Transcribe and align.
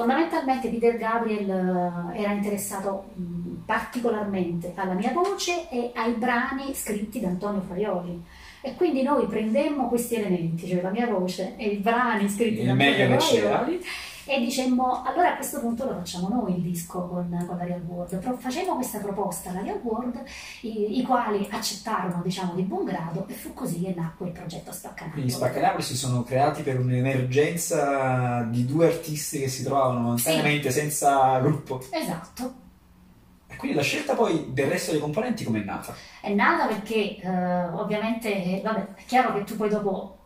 Fondamentalmente 0.00 0.70
Peter 0.70 0.96
Gabriel 0.96 1.50
eh, 2.14 2.22
era 2.22 2.32
interessato 2.32 3.04
particolarmente 3.66 4.72
alla 4.74 4.94
mia 4.94 5.12
voce 5.12 5.68
e 5.68 5.90
ai 5.94 6.12
brani 6.12 6.72
scritti 6.72 7.20
da 7.20 7.28
Antonio 7.28 7.60
Faioli. 7.60 8.22
E 8.62 8.76
quindi 8.76 9.02
noi 9.02 9.26
prendemmo 9.26 9.88
questi 9.88 10.14
elementi, 10.14 10.66
cioè 10.66 10.80
la 10.80 10.88
mia 10.88 11.06
voce 11.06 11.52
e 11.58 11.66
i 11.66 11.76
brani 11.76 12.30
scritti 12.30 12.60
Il 12.60 12.66
da 12.66 12.72
Antonio. 12.72 13.20
Faioli, 13.20 13.84
e 14.30 14.38
dicemmo 14.38 15.02
allora 15.02 15.32
a 15.32 15.36
questo 15.36 15.58
punto 15.58 15.84
lo 15.84 15.94
facciamo 15.94 16.28
noi 16.28 16.54
il 16.54 16.62
disco 16.62 17.08
con, 17.08 17.44
con 17.48 17.56
la 17.56 17.64
Real 17.64 17.82
World. 17.82 18.16
Pro- 18.20 18.36
facemmo 18.36 18.76
questa 18.76 18.98
proposta 18.98 19.50
alla 19.50 19.62
Real 19.62 19.80
World, 19.82 20.22
i, 20.60 21.00
i 21.00 21.02
quali 21.02 21.48
accettarono 21.50 22.22
diciamo 22.22 22.54
di 22.54 22.62
buon 22.62 22.84
grado 22.84 23.26
e 23.26 23.34
fu 23.34 23.52
così 23.52 23.82
che 23.82 23.92
nacque 23.96 24.28
il 24.28 24.32
progetto 24.32 24.70
Spaccanapoli. 24.70 25.10
Quindi 25.10 25.32
Spaccanapoli 25.32 25.82
si 25.82 25.96
sono 25.96 26.22
creati 26.22 26.62
per 26.62 26.78
un'emergenza 26.78 28.42
di 28.48 28.64
due 28.64 28.86
artisti 28.86 29.40
che 29.40 29.48
si 29.48 29.64
trovavano 29.64 29.98
momentaneamente 29.98 30.70
senza 30.70 31.40
gruppo. 31.40 31.80
Esatto. 31.90 32.54
E 33.48 33.56
quindi 33.56 33.76
la 33.76 33.82
scelta 33.82 34.14
poi 34.14 34.52
del 34.52 34.68
resto 34.68 34.92
dei 34.92 35.00
componenti 35.00 35.42
com'è 35.42 35.64
nata? 35.64 35.92
È 36.20 36.32
nata 36.32 36.66
perché 36.66 37.16
eh, 37.16 37.64
ovviamente, 37.72 38.32
eh, 38.32 38.60
vabbè, 38.62 38.94
è 38.94 39.04
chiaro 39.06 39.32
che 39.34 39.42
tu 39.42 39.56
poi 39.56 39.68
dopo 39.68 40.19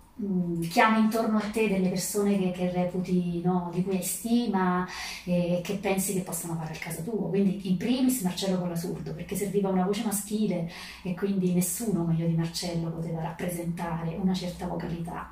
chiami 0.69 1.01
intorno 1.01 1.39
a 1.39 1.51
te 1.51 1.69
delle 1.69 1.89
persone 1.89 2.39
che, 2.39 2.53
che 2.53 2.71
reputi, 2.71 3.41
no, 3.43 3.71
di 3.73 3.83
cui 3.83 3.97
hai 3.97 4.03
stima 4.03 4.87
e 5.25 5.61
che 5.63 5.75
pensi 5.75 6.15
che 6.15 6.21
possano 6.21 6.55
fare 6.55 6.73
il 6.73 6.79
caso 6.79 7.03
tuo. 7.03 7.29
Quindi 7.29 7.69
in 7.69 7.77
primis 7.77 8.23
Marcello 8.23 8.59
Colasurdo, 8.59 9.13
perché 9.15 9.35
serviva 9.35 9.69
una 9.69 9.85
voce 9.85 10.05
maschile 10.05 10.71
e 11.03 11.15
quindi 11.15 11.53
nessuno 11.53 12.05
meglio 12.05 12.27
di 12.27 12.35
Marcello 12.35 12.91
poteva 12.91 13.23
rappresentare 13.23 14.15
una 14.15 14.35
certa 14.35 14.67
vocalità. 14.67 15.31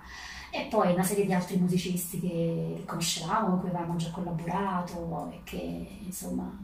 E 0.51 0.67
poi 0.69 0.93
una 0.93 1.05
serie 1.05 1.25
di 1.25 1.33
altri 1.33 1.57
musicisti 1.57 2.21
che 2.21 2.83
conoscevamo, 2.85 3.49
con 3.49 3.61
cui 3.61 3.69
avevamo 3.71 3.97
già 3.97 4.11
collaborato 4.11 5.31
e 5.33 5.41
che 5.45 6.01
insomma 6.05 6.63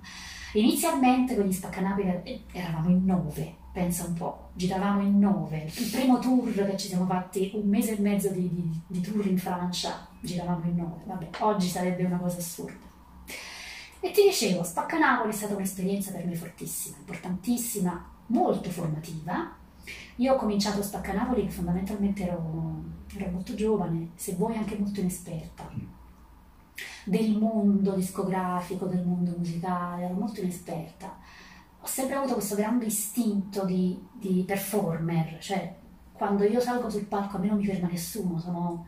Inizialmente 0.59 1.37
con 1.37 1.45
gli 1.45 1.53
Spaccanapoli 1.53 2.21
eh, 2.25 2.43
eravamo 2.51 2.89
in 2.89 3.05
nove, 3.05 3.55
pensa 3.73 4.05
un 4.07 4.15
po', 4.15 4.49
giravamo 4.55 5.03
in 5.03 5.17
nove. 5.17 5.71
Il 5.73 5.91
primo 5.91 6.19
tour 6.19 6.53
che 6.53 6.77
ci 6.77 6.89
siamo 6.89 7.07
fatti, 7.07 7.53
un 7.55 7.69
mese 7.69 7.97
e 7.97 8.01
mezzo 8.01 8.29
di, 8.31 8.53
di- 8.53 8.81
di 8.89 9.01
tour 9.01 9.25
in 9.25 9.39
Francia, 9.39 10.09
giravamo 10.21 10.65
in 10.65 10.75
nove. 10.75 11.03
Vabbè, 11.05 11.29
oggi 11.41 11.69
sarebbe 11.69 12.03
una 12.03 12.19
cosa 12.19 12.39
assurda. 12.39 12.87
E 14.01 14.11
ti 14.11 14.23
dicevo, 14.23 14.65
Spaccanapoli 14.65 15.31
è 15.31 15.35
stata 15.35 15.55
un'esperienza 15.55 16.11
per 16.11 16.27
me 16.27 16.35
fortissima, 16.35 16.97
importantissima, 16.99 18.05
molto 18.27 18.69
formativa. 18.71 19.55
Io 20.17 20.35
ho 20.35 20.37
cominciato 20.37 20.83
Spaccanapoli 20.83 21.45
che 21.45 21.51
fondamentalmente 21.51 22.25
ero, 22.25 22.83
ero 23.17 23.31
molto 23.31 23.55
giovane, 23.55 24.11
se 24.17 24.35
vuoi 24.35 24.57
anche 24.57 24.77
molto 24.77 24.99
inesperta 24.99 25.98
del 27.05 27.37
mondo 27.37 27.93
discografico, 27.93 28.87
del 28.87 29.05
mondo 29.05 29.35
musicale, 29.37 30.05
ero 30.05 30.15
molto 30.15 30.41
inesperta. 30.41 31.17
Ho 31.81 31.87
sempre 31.87 32.17
avuto 32.17 32.35
questo 32.35 32.57
grande 32.57 32.87
istinto 32.87 33.65
di, 33.65 33.99
di 34.13 34.45
performer, 34.47 35.39
cioè 35.41 35.75
quando 36.13 36.45
io 36.45 36.61
salgo 36.61 36.91
sul 36.91 37.05
palco 37.05 37.37
a 37.37 37.41
me 37.41 37.47
non 37.47 37.59
mi 37.59 37.65
ferma 37.65 37.89
nessuno, 37.89 38.39
sono 38.39 38.87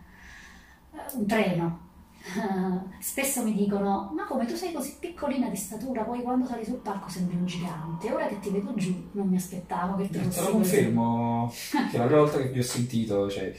eh, 0.93 1.17
un 1.17 1.27
treno. 1.27 1.89
Eh, 2.21 2.99
spesso 3.01 3.43
mi 3.45 3.55
dicono, 3.55 4.13
ma 4.15 4.27
come 4.27 4.45
tu 4.45 4.57
sei 4.57 4.73
così 4.73 4.97
piccolina 4.99 5.49
di 5.49 5.57
statura, 5.57 6.03
poi 6.03 6.23
quando 6.23 6.45
sali 6.45 6.65
sul 6.65 6.79
palco 6.79 7.09
sembri 7.09 7.37
un 7.37 7.47
gigante, 7.47 8.13
ora 8.13 8.27
che 8.27 8.41
ti 8.41 8.51
vedo 8.51 8.75
giù 8.75 9.09
non 9.13 9.29
mi 9.29 9.37
aspettavo 9.37 9.97
che 9.97 10.09
tu 10.09 10.19
Te 10.19 10.25
fossi 10.25 10.39
lo 10.41 10.45
così." 10.47 10.53
confermo 10.53 11.53
che 11.91 11.97
la 11.97 12.05
prima 12.05 12.21
volta 12.21 12.39
che 12.39 12.49
vi 12.49 12.59
ho 12.59 12.65
sentito, 12.65 13.31
cioè, 13.31 13.55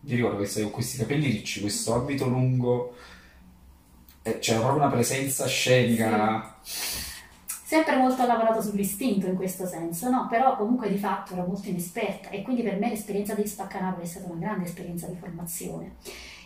mi 0.00 0.14
ricordo 0.14 0.38
che 0.40 0.46
sei 0.46 0.62
con 0.64 0.72
questi 0.72 0.98
capelli 0.98 1.30
ricci, 1.30 1.62
questo 1.62 1.94
abito 1.94 2.28
lungo, 2.28 2.94
eh, 4.24 4.38
c'era 4.38 4.60
proprio 4.60 4.82
una 4.82 4.90
presenza 4.90 5.46
scenica. 5.46 6.56
Sempre 6.62 7.96
molto 7.96 8.26
lavorato 8.26 8.62
sull'istinto 8.62 9.26
in 9.26 9.34
questo 9.34 9.66
senso, 9.66 10.08
no? 10.08 10.26
Però 10.30 10.56
comunque 10.56 10.88
di 10.88 10.96
fatto 10.96 11.34
ero 11.34 11.46
molto 11.46 11.68
inesperta 11.68 12.30
e 12.30 12.42
quindi 12.42 12.62
per 12.62 12.78
me 12.78 12.88
l'esperienza 12.88 13.34
di 13.34 13.46
Spaccanapoli 13.46 14.04
è 14.04 14.08
stata 14.08 14.30
una 14.30 14.40
grande 14.40 14.64
esperienza 14.64 15.06
di 15.06 15.16
formazione. 15.16 15.96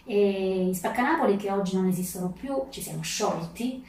E 0.05 0.69
i 0.71 0.75
Spaccanapoli 0.75 1.37
che 1.37 1.51
oggi 1.51 1.77
non 1.77 1.87
esistono 1.87 2.31
più, 2.31 2.67
ci 2.71 2.83
siamo 2.83 3.03
sciolti, 3.03 3.85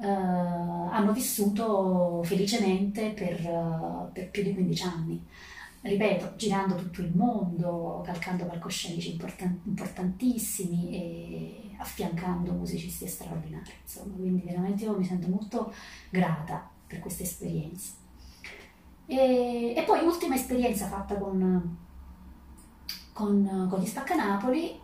eh, 0.00 0.06
hanno 0.06 1.12
vissuto 1.12 2.22
felicemente 2.24 3.10
per, 3.10 3.40
eh, 3.40 4.10
per 4.12 4.30
più 4.30 4.42
di 4.42 4.54
15 4.54 4.82
anni. 4.84 5.26
Ripeto, 5.82 6.36
girando 6.36 6.76
tutto 6.76 7.00
il 7.00 7.12
mondo, 7.12 8.02
calcando 8.04 8.44
palcoscenici 8.44 9.12
importan- 9.12 9.60
importantissimi 9.64 10.90
e 10.92 11.74
affiancando 11.76 12.52
musicisti 12.52 13.06
straordinari. 13.08 13.72
Insomma, 13.82 14.14
quindi 14.14 14.42
veramente 14.44 14.84
io 14.84 14.96
mi 14.96 15.04
sento 15.04 15.26
molto 15.26 15.74
grata 16.08 16.70
per 16.86 17.00
questa 17.00 17.24
esperienza. 17.24 17.94
E, 19.06 19.74
e 19.76 19.82
poi 19.84 20.04
ultima 20.04 20.36
esperienza 20.36 20.86
fatta 20.86 21.16
con, 21.16 21.76
con, 23.12 23.66
con 23.68 23.80
gli 23.80 23.86
Spaccanapoli, 23.86 24.78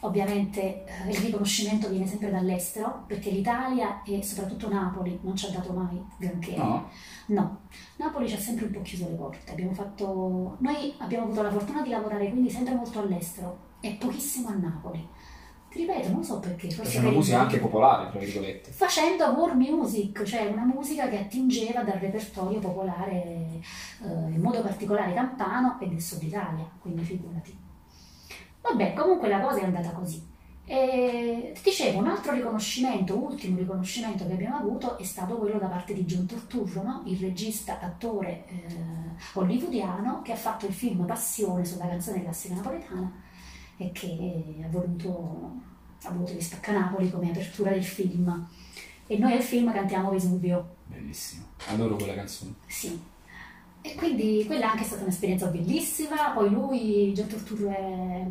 ovviamente 0.00 0.84
eh, 0.84 1.10
il 1.10 1.16
riconoscimento 1.16 1.88
viene 1.88 2.06
sempre 2.06 2.30
dall'estero, 2.30 3.04
perché 3.06 3.30
l'Italia 3.30 4.02
e 4.02 4.22
soprattutto 4.22 4.68
Napoli 4.68 5.18
non 5.22 5.36
ci 5.36 5.46
ha 5.46 5.50
dato 5.50 5.72
mai 5.72 6.00
granché. 6.18 6.56
No? 6.56 6.88
No, 7.26 7.58
Napoli 7.96 8.28
ci 8.28 8.34
ha 8.34 8.38
sempre 8.40 8.66
un 8.66 8.72
po' 8.72 8.82
chiuso 8.82 9.08
le 9.08 9.14
porte. 9.16 9.50
Abbiamo 9.50 9.72
fatto... 9.72 10.56
Noi 10.60 10.94
abbiamo 10.98 11.24
avuto 11.24 11.42
la 11.42 11.50
fortuna 11.50 11.82
di 11.82 11.90
lavorare 11.90 12.30
quindi 12.30 12.50
sempre 12.50 12.74
molto 12.74 13.00
all'estero 13.00 13.58
e 13.80 13.96
pochissimo 14.00 14.48
a 14.48 14.54
Napoli. 14.54 15.06
Ti 15.70 15.80
ripeto, 15.80 16.08
non 16.10 16.24
so 16.24 16.38
perché. 16.38 16.70
forse 16.70 16.96
il- 16.98 17.12
musica 17.12 17.40
anche 17.40 17.58
popolare, 17.58 18.08
tra 18.10 18.18
virgolette. 18.18 18.70
facendo 18.70 19.24
war 19.26 19.54
music, 19.54 20.22
cioè 20.22 20.46
una 20.46 20.64
musica 20.64 21.08
che 21.08 21.18
attingeva 21.18 21.82
dal 21.82 21.98
repertorio 21.98 22.58
popolare, 22.58 23.60
eh, 24.02 24.30
in 24.30 24.40
modo 24.40 24.62
particolare 24.62 25.12
campano 25.12 25.78
e 25.78 25.88
del 25.88 26.00
sud 26.00 26.22
Italia, 26.22 26.64
quindi 26.80 27.02
figurati. 27.04 27.66
Vabbè, 28.70 28.92
comunque 28.94 29.28
la 29.28 29.40
cosa 29.40 29.60
è 29.60 29.64
andata 29.64 29.90
così. 29.90 30.26
E 30.70 31.52
ti 31.54 31.70
dicevo, 31.70 31.98
un 32.00 32.08
altro 32.08 32.34
riconoscimento, 32.34 33.16
ultimo 33.16 33.56
riconoscimento 33.56 34.26
che 34.26 34.34
abbiamo 34.34 34.56
avuto 34.56 34.98
è 34.98 35.02
stato 35.02 35.36
quello 35.36 35.58
da 35.58 35.66
parte 35.66 35.94
di 35.94 36.04
John 36.04 36.26
Turturro, 36.26 36.82
no? 36.82 37.02
il 37.06 37.16
regista, 37.18 37.80
attore 37.80 38.44
eh, 38.48 38.66
hollywoodiano 39.32 40.20
che 40.20 40.32
ha 40.32 40.36
fatto 40.36 40.66
il 40.66 40.74
film 40.74 41.06
Passione 41.06 41.64
sulla 41.64 41.88
canzone 41.88 42.22
classica 42.22 42.56
napoletana 42.56 43.10
e 43.78 43.92
che 43.92 44.62
ha 44.62 44.68
voluto, 44.68 45.52
ha 46.02 46.10
voluto 46.10 46.32
gli 46.32 46.40
Spaccanapoli 46.40 47.10
come 47.10 47.30
apertura 47.30 47.70
del 47.70 47.84
film. 47.84 48.46
E 49.06 49.16
noi 49.16 49.32
al 49.32 49.42
film 49.42 49.72
cantiamo 49.72 50.10
Vesuvio. 50.10 50.76
Bellissimo. 50.84 51.46
Adoro 51.68 51.96
quella 51.96 52.14
canzone. 52.14 52.56
Sì. 52.66 53.00
E 53.80 53.94
quindi 53.94 54.44
quella 54.46 54.70
anche 54.72 54.82
è 54.82 54.86
stata 54.86 55.02
un'esperienza 55.02 55.46
bellissima. 55.46 56.30
Poi 56.34 56.50
lui, 56.50 57.12
Gian 57.14 57.28
Torturo, 57.28 57.70
è 57.70 58.26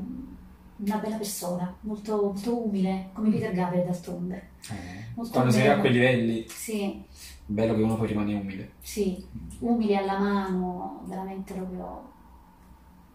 una 0.80 0.98
bella 0.98 1.16
persona, 1.18 1.76
molto, 1.82 2.22
molto 2.22 2.66
umile, 2.68 3.10
come 3.14 3.30
Peter 3.30 3.52
Gabriel 3.54 3.86
d'altronde. 3.86 4.50
Eh, 4.70 5.30
Quando 5.32 5.50
si 5.52 5.60
arriva 5.60 5.76
a 5.76 5.80
quei 5.80 5.92
livelli, 5.94 6.46
Sì, 6.48 7.02
bello 7.46 7.74
che 7.76 7.82
uno 7.82 7.96
poi 7.98 8.08
rimane 8.08 8.36
umile. 8.36 8.72
sì, 8.80 9.26
umili 9.60 9.96
alla 9.96 10.20
mano, 10.20 11.02
veramente 11.06 11.54
proprio, 11.54 12.12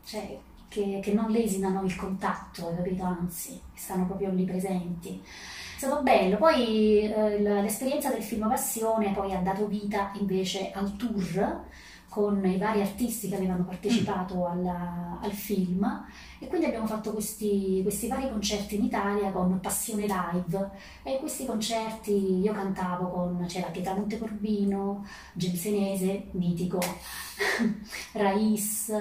cioè, 0.04 0.38
che, 0.68 0.98
che 1.02 1.12
non 1.12 1.30
lesinano 1.30 1.82
il 1.84 1.94
contatto, 1.94 2.72
capito? 2.74 3.04
Anzi, 3.04 3.60
stanno 3.74 4.06
proprio 4.06 4.30
lì 4.32 4.44
presenti. 4.44 5.20
È 5.22 5.78
stato 5.78 6.02
bello. 6.02 6.38
Poi 6.38 7.02
eh, 7.12 7.40
l'esperienza 7.40 8.10
del 8.10 8.22
film 8.22 8.48
Passione 8.48 9.12
poi 9.12 9.34
ha 9.34 9.40
dato 9.40 9.66
vita 9.66 10.10
invece 10.18 10.70
al 10.72 10.96
tour 10.96 11.64
con 12.12 12.44
i 12.44 12.58
vari 12.58 12.82
artisti 12.82 13.26
che 13.30 13.36
avevano 13.36 13.64
partecipato 13.64 14.46
alla- 14.46 15.18
al 15.22 15.30
film 15.32 16.04
e 16.38 16.46
quindi 16.46 16.66
abbiamo 16.66 16.86
fatto 16.86 17.10
questi, 17.12 17.80
questi 17.82 18.06
vari 18.06 18.28
concerti 18.28 18.74
in 18.76 18.84
Italia 18.84 19.30
con 19.30 19.58
Passione 19.60 20.02
Live 20.06 20.70
e 21.04 21.12
in 21.12 21.18
questi 21.20 21.46
concerti 21.46 22.40
io 22.40 22.52
cantavo 22.52 23.08
con 23.08 23.44
c'era 23.48 23.68
Pietà 23.68 23.94
Montecorbino, 23.94 25.06
Gensenese, 25.32 26.26
mitico, 26.32 26.80
Rais, 28.12 28.92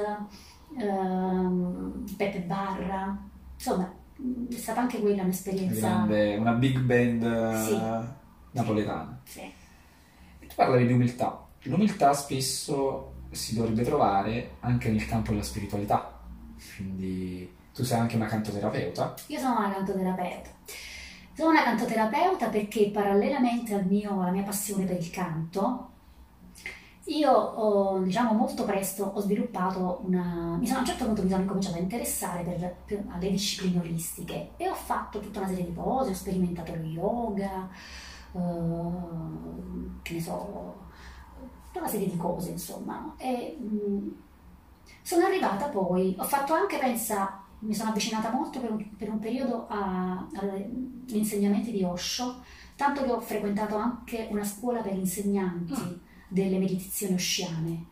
ehm, 0.78 2.06
Peppe 2.16 2.40
Barra, 2.44 3.18
insomma 3.56 3.92
è 4.50 4.54
stata 4.56 4.80
anche 4.82 5.02
quella 5.02 5.24
un'esperienza. 5.24 5.88
grande- 5.88 6.38
una 6.38 6.54
big 6.54 6.80
band 6.80 7.24
eh, 7.24 7.58
Sì. 7.66 7.78
napoletana. 8.52 9.20
Sì. 9.26 9.40
E 9.42 10.46
tu 10.48 10.56
parlavi 10.56 10.88
di 10.88 10.94
umiltà. 10.94 11.41
L'umiltà 11.64 12.14
spesso 12.14 13.14
si 13.32 13.56
dovrebbe 13.56 13.84
trovare 13.84 14.56
anche 14.62 14.90
nel 14.90 15.06
campo 15.06 15.32
della 15.32 15.44
spiritualità. 15.44 16.20
Quindi 16.76 17.50
tu 17.74 17.84
sei 17.84 18.00
anche 18.00 18.16
una 18.16 18.26
cantoterapeuta. 18.28 19.14
Io 19.28 19.40
sono 19.40 19.58
una 19.60 19.72
cantoterapeuta. 19.72 20.50
Sono 21.34 21.50
una 21.52 21.64
cantoterapeuta 21.64 22.48
perché 22.50 22.90
parallelamente 22.92 23.74
al 23.74 23.86
mio- 23.86 24.22
alla 24.22 24.32
mia 24.32 24.44
passione 24.44 24.86
per 24.86 24.98
il 24.98 25.10
canto, 25.10 25.90
io 27.06 27.32
ho, 27.32 28.00
diciamo, 28.00 28.34
molto 28.34 28.64
presto 28.64 29.04
ho 29.06 29.20
sviluppato 29.20 30.02
una... 30.06 30.60
Sono, 30.64 30.78
a 30.78 30.80
un 30.82 30.86
certo 30.86 31.06
punto 31.06 31.24
mi 31.24 31.30
sono 31.30 31.42
incominciata 31.42 31.78
a 31.78 31.80
interessare 31.80 32.44
per- 32.44 32.76
per- 32.86 33.04
alle 33.10 33.30
discipline 33.32 33.80
olistiche 33.80 34.52
e 34.58 34.70
ho 34.70 34.76
fatto 34.76 35.20
tutta 35.20 35.40
una 35.40 35.48
serie 35.48 35.66
di 35.66 35.74
cose, 35.74 36.12
ho 36.12 36.14
sperimentato 36.14 36.76
lo 36.76 36.84
yoga, 36.84 37.70
eh, 38.34 40.00
che 40.04 40.14
ne 40.14 40.22
so, 40.22 40.76
tutta 41.72 41.80
una 41.80 41.88
serie 41.88 42.10
di 42.10 42.18
cose, 42.18 42.52
insomma. 42.52 43.14
E, 43.18 43.58
mh, 43.58 44.14
sono 45.02 45.26
arrivata 45.26 45.68
poi, 45.70 46.16
ho 46.20 46.24
fatto 46.24 46.54
anche, 46.54 46.78
pensa, 46.78 47.40
mi 47.60 47.74
sono 47.74 47.90
avvicinata 47.92 48.30
molto 48.32 48.60
per 48.60 48.72
un, 48.72 48.96
per 48.98 49.10
un 49.10 49.20
periodo 49.20 49.68
agli 49.70 51.16
insegnamenti 51.16 51.72
di 51.72 51.84
Osho, 51.84 52.44
tanto 52.76 53.04
che 53.04 53.12
ho 53.12 53.20
frequentato 53.22 53.76
anche 53.76 54.28
una 54.32 54.44
scuola 54.44 54.82
per 54.82 54.94
insegnanti 54.96 55.74
Ah. 55.74 56.10
delle 56.28 56.58
meditazioni 56.58 57.14
osciane. 57.14 57.86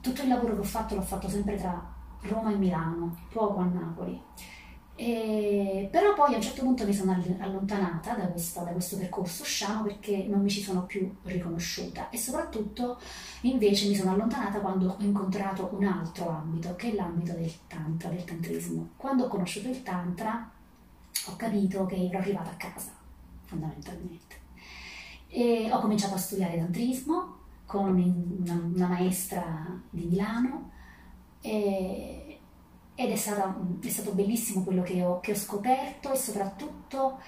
Tutto 0.00 0.22
il 0.22 0.28
lavoro 0.28 0.54
che 0.54 0.60
ho 0.60 0.64
fatto 0.64 0.94
l'ho 0.94 1.02
fatto 1.02 1.28
sempre 1.28 1.56
tra 1.56 1.92
Roma 2.22 2.50
e 2.52 2.56
Milano, 2.56 3.16
poco 3.32 3.60
a 3.60 3.64
Napoli. 3.64 4.20
E- 4.96 5.88
però 5.90 6.14
poi 6.14 6.34
a 6.34 6.36
un 6.36 6.42
certo 6.42 6.62
punto 6.62 6.86
mi 6.86 6.94
sono 6.94 7.12
all- 7.12 7.36
allontanata 7.40 8.14
da 8.14 8.26
questo, 8.28 8.60
da 8.62 8.70
questo 8.70 8.96
percorso 8.96 9.42
osciano 9.42 9.82
perché 9.82 10.26
non 10.28 10.40
mi 10.42 10.48
ci 10.50 10.62
sono 10.62 10.84
più 10.84 11.12
riconosciuta 11.24 12.10
e 12.10 12.18
soprattutto 12.18 12.98
invece 13.42 13.88
mi 13.88 13.96
sono 13.96 14.12
allontanata 14.12 14.60
quando 14.60 14.90
ho 14.90 15.02
incontrato 15.02 15.70
un 15.72 15.84
altro 15.84 16.28
ambito 16.28 16.76
che 16.76 16.92
è 16.92 16.94
l'ambito 16.94 17.32
del 17.32 17.52
tantra, 17.66 18.08
del 18.10 18.24
tantrismo. 18.24 18.90
Quando 18.96 19.24
ho 19.24 19.28
conosciuto 19.28 19.68
il 19.68 19.82
tantra 19.82 20.48
ho 21.26 21.36
capito 21.36 21.86
che 21.86 21.96
ero 21.96 22.18
arrivata 22.18 22.50
a 22.50 22.54
casa, 22.54 22.92
fondamentalmente. 23.44 24.42
E 25.28 25.70
ho 25.72 25.80
cominciato 25.80 26.14
a 26.14 26.18
studiare 26.18 26.56
tantrismo 26.58 27.36
con 27.66 27.98
una, 27.98 28.52
una 28.52 28.86
maestra 28.86 29.66
di 29.90 30.04
Milano 30.06 30.70
e- 31.40 32.23
ed 32.94 33.10
è, 33.10 33.16
stata- 33.16 33.56
è 33.80 33.88
stato 33.88 34.12
bellissimo 34.12 34.62
quello 34.62 34.82
che 34.82 35.02
ho, 35.02 35.20
che 35.20 35.32
ho 35.32 35.36
scoperto 35.36 36.12
e 36.12 36.16
soprattutto 36.16 37.18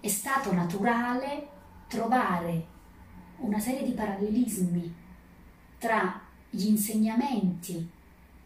è 0.00 0.08
stato 0.08 0.52
naturale 0.52 1.48
trovare 1.88 2.66
una 3.38 3.58
serie 3.58 3.82
di 3.82 3.92
parallelismi 3.92 4.94
tra 5.78 6.20
gli 6.48 6.66
insegnamenti 6.66 7.88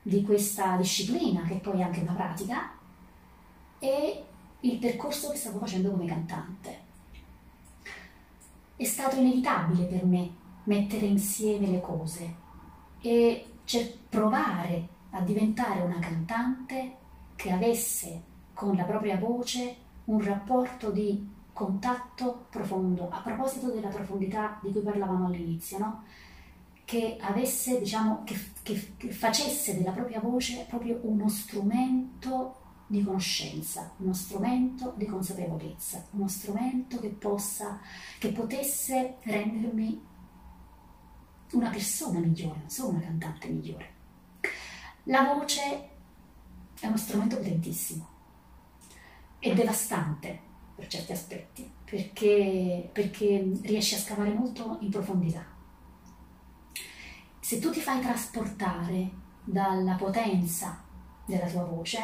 di 0.03 0.23
questa 0.23 0.77
disciplina, 0.77 1.43
che 1.43 1.55
poi 1.55 1.81
è 1.81 1.83
anche 1.83 2.01
una 2.01 2.13
pratica, 2.13 2.73
e 3.79 4.25
il 4.61 4.79
percorso 4.79 5.31
che 5.31 5.37
stavo 5.37 5.59
facendo 5.59 5.91
come 5.91 6.07
cantante. 6.07 6.83
È 8.77 8.85
stato 8.85 9.17
inevitabile 9.17 9.85
per 9.85 10.05
me 10.05 10.31
mettere 10.65 11.07
insieme 11.07 11.69
le 11.69 11.81
cose 11.81 12.35
e 13.01 13.47
provare 14.09 14.89
a 15.15 15.21
diventare 15.21 15.81
una 15.81 15.99
cantante 15.99 16.97
che 17.37 17.51
avesse 17.51 18.23
con 18.53 18.77
la 18.77 18.85
propria 18.85 19.17
voce 19.17 19.77
un 20.05 20.23
rapporto 20.23 20.91
di 20.91 21.33
contatto 21.53 22.47
profondo, 22.51 23.09
a 23.11 23.21
proposito 23.21 23.71
della 23.71 23.89
profondità 23.89 24.59
di 24.63 24.73
cui 24.73 24.81
parlavamo 24.83 25.27
all'inizio, 25.27 25.79
no? 25.79 26.03
che 26.85 27.17
avesse, 27.21 27.79
diciamo, 27.79 28.23
che, 28.25 28.37
che- 28.63 28.95
che 28.97 29.11
facesse 29.11 29.77
della 29.79 29.93
propria 29.93 30.21
voce 30.21 30.67
proprio 30.69 30.99
uno 31.03 31.29
strumento 31.29 32.57
di 32.87 33.03
conoscenza, 33.03 33.93
uno 33.99 34.13
strumento 34.13 34.93
di 34.97 35.07
consapevolezza, 35.07 36.05
uno 36.11 36.29
strumento 36.29 36.99
che 36.99 37.09
possa, 37.09 37.81
che 38.19 38.31
potesse 38.31 39.17
rendermi 39.23 40.03
una 41.53 41.71
persona 41.71 42.19
migliore, 42.19 42.59
non 42.59 42.69
solo 42.69 42.91
una 42.91 43.01
cantante 43.01 43.49
migliore. 43.49 43.94
La 45.05 45.35
voce 45.35 45.89
è 46.81 46.87
uno 46.87 46.97
strumento 46.97 47.37
potentissimo 47.37 48.09
e 49.39 49.53
devastante 49.53 50.41
per 50.75 50.87
certi 50.87 51.13
aspetti, 51.13 51.71
perché, 51.85 52.89
perché 52.91 53.53
riesce 53.63 53.97
a 53.97 53.99
scavare 53.99 54.33
molto 54.33 54.79
in 54.81 54.91
profondità. 54.91 55.45
Se 57.39 57.59
tu 57.59 57.71
ti 57.71 57.81
fai 57.81 58.01
trasportare 58.01 59.11
dalla 59.45 59.95
potenza 59.95 60.83
della 61.27 61.47
tua 61.49 61.65
voce, 61.65 62.01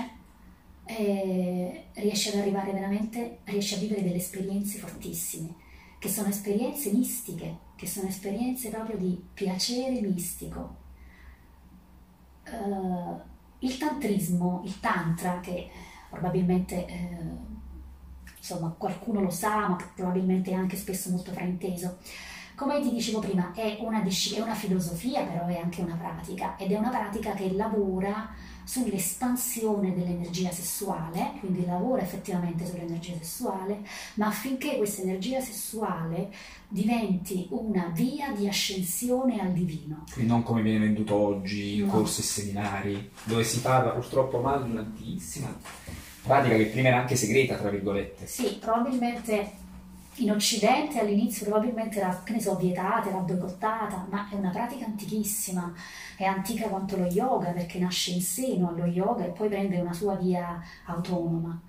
eh, 0.85 1.87
riesci 1.94 2.29
ad 2.29 2.37
arrivare 2.37 2.73
veramente, 2.73 3.38
riesci 3.44 3.75
a 3.75 3.79
vivere 3.79 4.02
delle 4.02 4.17
esperienze 4.17 4.79
fortissime, 4.79 5.55
che 5.99 6.08
sono 6.11 6.29
esperienze 6.29 6.93
mistiche, 6.93 7.56
che 7.76 7.87
sono 7.87 8.08
esperienze 8.08 8.69
proprio 8.69 8.99
di 8.99 9.19
piacere 9.32 10.02
mistico. 10.02 10.79
Eh, 12.52 13.29
il 13.61 13.76
tantrismo, 13.76 14.62
il 14.64 14.81
tantra, 14.81 15.41
che 15.41 15.69
probabilmente 16.08 16.87
eh, 16.87 17.49
insomma 18.37 18.75
qualcuno 18.76 19.20
lo 19.20 19.31
sa, 19.31 19.69
ma 19.69 19.76
probabilmente 19.94 20.50
è 20.50 20.55
anche 20.55 20.76
spesso 20.76 21.11
molto 21.11 21.32
frainteso. 21.32 21.99
Come 22.55 22.81
ti 22.81 22.91
dicevo 22.91 23.20
prima, 23.20 23.52
è 23.55 23.79
una, 23.81 24.02
è 24.02 24.41
una 24.41 24.55
filosofia, 24.55 25.25
però 25.25 25.47
è 25.47 25.58
anche 25.58 25.82
una 25.82 25.97
pratica, 25.97 26.56
ed 26.56 26.73
è 26.73 26.79
una 26.79 26.91
pratica 26.91 27.32
che 27.32 27.52
lavora 27.52 28.29
sull'espansione 28.64 29.94
dell'energia 29.94 30.50
sessuale, 30.50 31.32
quindi 31.40 31.64
lavora 31.66 32.02
effettivamente 32.02 32.66
sull'energia 32.66 33.14
sessuale, 33.18 33.80
ma 34.14 34.26
affinché 34.26 34.76
questa 34.76 35.02
energia 35.02 35.40
sessuale 35.40 36.32
diventi 36.68 37.46
una 37.50 37.90
via 37.94 38.30
di 38.32 38.46
ascensione 38.46 39.40
al 39.40 39.52
divino. 39.52 40.04
Quindi 40.12 40.30
non 40.30 40.42
come 40.42 40.62
viene 40.62 40.78
venduto 40.78 41.14
oggi 41.14 41.76
in 41.76 41.86
No. 41.86 41.92
corsi 41.92 42.20
e 42.20 42.24
seminari, 42.24 43.10
dove 43.24 43.42
si 43.44 43.60
parla 43.60 43.90
purtroppo 43.90 44.40
male 44.40 44.64
di 44.64 44.70
un'antichissima 44.70 45.58
pratica 46.22 46.54
che 46.56 46.66
prima 46.66 46.88
era 46.88 46.98
anche 46.98 47.16
segreta, 47.16 47.56
tra 47.56 47.70
virgolette. 47.70 48.26
Sì, 48.26 48.58
probabilmente 48.60 49.52
in 50.20 50.31
Occidente 50.31 50.99
all'inizio 50.99 51.46
probabilmente 51.46 51.99
era, 51.99 52.22
che 52.25 52.32
ne 52.32 52.40
so, 52.40 52.56
vietata, 52.56 53.08
era 53.08 53.19
boicottata, 53.19 54.06
ma 54.11 54.28
è 54.31 54.34
una 54.34 54.50
pratica 54.50 54.84
antichissima, 54.84 55.72
è 56.17 56.25
antica 56.25 56.69
quanto 56.69 56.96
lo 56.96 57.06
yoga 57.06 57.50
perché 57.50 57.78
nasce 57.78 58.12
in 58.12 58.20
seno 58.20 58.69
allo 58.69 58.87
yoga 58.87 59.25
e 59.25 59.31
poi 59.31 59.49
prende 59.49 59.78
una 59.78 59.93
sua 59.93 60.14
via 60.17 60.61
autonoma. 60.87 61.61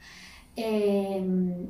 E, 0.53 1.18
mm, 1.19 1.63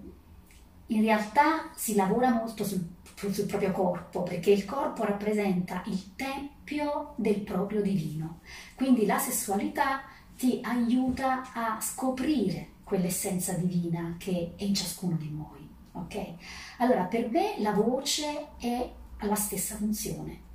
in 0.88 1.02
realtà 1.02 1.70
si 1.76 1.96
lavora 1.96 2.32
molto 2.32 2.64
sul, 2.64 2.86
sul 3.16 3.46
proprio 3.46 3.72
corpo 3.72 4.24
perché 4.24 4.52
il 4.52 4.66
corpo 4.66 5.04
rappresenta 5.04 5.84
il 5.86 6.16
tempio 6.16 7.14
del 7.16 7.42
proprio 7.42 7.82
divino, 7.82 8.40
quindi 8.76 9.06
la 9.06 9.18
sessualità 9.18 10.02
ti 10.36 10.60
aiuta 10.64 11.52
a 11.54 11.80
scoprire 11.80 12.70
quell'essenza 12.84 13.54
divina 13.54 14.16
che 14.18 14.54
è 14.58 14.64
in 14.64 14.74
ciascuno 14.74 15.16
di 15.16 15.32
noi. 15.32 15.61
Ok? 15.94 16.34
Allora, 16.80 17.04
per 17.04 17.30
me 17.30 17.56
la 17.60 17.72
voce 17.72 18.48
è 18.58 18.90
la 19.22 19.36
stessa 19.36 19.76
funzione. 19.76 20.50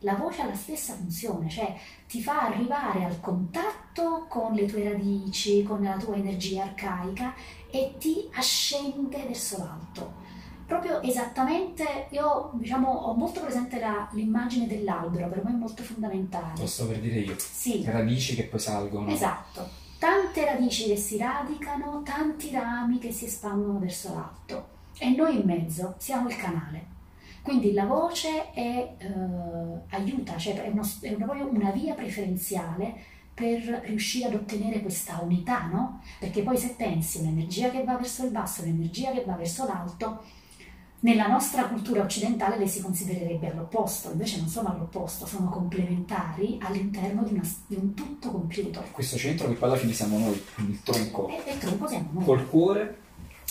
La 0.00 0.14
voce 0.16 0.42
ha 0.42 0.46
la 0.46 0.54
stessa 0.54 0.92
funzione, 0.92 1.48
cioè 1.48 1.74
ti 2.06 2.20
fa 2.20 2.42
arrivare 2.42 3.04
al 3.04 3.20
contatto 3.20 4.26
con 4.28 4.52
le 4.52 4.66
tue 4.66 4.84
radici, 4.84 5.62
con 5.62 5.82
la 5.82 5.96
tua 5.96 6.16
energia 6.16 6.64
arcaica 6.64 7.34
e 7.70 7.94
ti 7.98 8.28
ascende 8.34 9.24
verso 9.26 9.56
l'alto. 9.58 10.22
Proprio 10.66 11.00
esattamente, 11.02 12.06
io 12.10 12.50
diciamo 12.54 12.90
ho 12.90 13.14
molto 13.14 13.40
presente 13.40 13.78
la- 13.80 14.08
l'immagine 14.12 14.66
dell'albero, 14.66 15.28
per 15.28 15.42
me 15.44 15.50
è 15.50 15.54
molto 15.54 15.82
fondamentale. 15.82 16.58
Lo 16.60 16.66
sto 16.66 16.86
per 16.86 17.00
dire 17.00 17.20
io. 17.20 17.34
Sì, 17.38 17.82
Radici 17.86 18.34
che 18.34 18.44
poi 18.44 18.60
salgono. 18.60 19.08
Esatto, 19.10 19.66
tante 20.04 20.44
radici 20.44 20.88
che 20.88 20.96
si 20.96 21.16
radicano, 21.16 22.02
tanti 22.04 22.50
rami 22.50 22.98
che 22.98 23.10
si 23.10 23.24
espandono 23.24 23.78
verso 23.78 24.12
l'alto 24.12 24.68
e 24.98 25.08
noi 25.16 25.36
in 25.36 25.46
mezzo 25.46 25.94
siamo 25.96 26.28
il 26.28 26.36
canale. 26.36 26.92
Quindi 27.40 27.72
la 27.72 27.86
voce 27.86 28.52
è, 28.52 28.96
eh, 28.98 29.96
aiuta, 29.96 30.36
cioè 30.36 30.62
è, 30.62 30.68
uno- 30.68 30.86
è 31.00 31.12
proprio 31.14 31.48
una 31.48 31.70
via 31.70 31.94
preferenziale 31.94 32.94
per 33.32 33.62
riuscire 33.86 34.26
ad 34.26 34.34
ottenere 34.34 34.82
questa 34.82 35.20
unità, 35.22 35.68
no? 35.68 36.02
Perché 36.18 36.42
poi 36.42 36.58
se 36.58 36.74
pensi 36.76 37.20
un'energia 37.20 37.70
che 37.70 37.82
va 37.82 37.96
verso 37.96 38.26
il 38.26 38.30
basso 38.30 38.60
un'energia 38.60 39.10
che 39.10 39.24
va 39.24 39.36
verso 39.36 39.64
l'alto, 39.64 40.22
nella 41.04 41.26
nostra 41.26 41.64
cultura 41.66 42.02
occidentale 42.02 42.56
le 42.56 42.66
si 42.66 42.80
considererebbe 42.80 43.50
all'opposto, 43.50 44.10
invece 44.10 44.38
non 44.38 44.48
sono 44.48 44.68
all'opposto, 44.70 45.26
sono 45.26 45.50
complementari 45.50 46.58
all'interno 46.62 47.22
di, 47.24 47.34
una- 47.34 47.48
di 47.66 47.74
un 47.76 47.92
tutto 47.92 48.30
compiuto. 48.30 48.82
Questo 48.90 49.18
centro 49.18 49.48
che 49.48 49.54
poi 49.54 49.68
alla 49.68 49.78
fine 49.78 49.92
siamo 49.92 50.18
noi, 50.18 50.42
il 50.56 50.82
tronco, 50.82 51.28
E, 51.28 51.52
il 51.52 51.58
tronco 51.58 51.86
siamo 51.86 52.08
noi. 52.12 52.24
col 52.24 52.48
cuore 52.48 52.98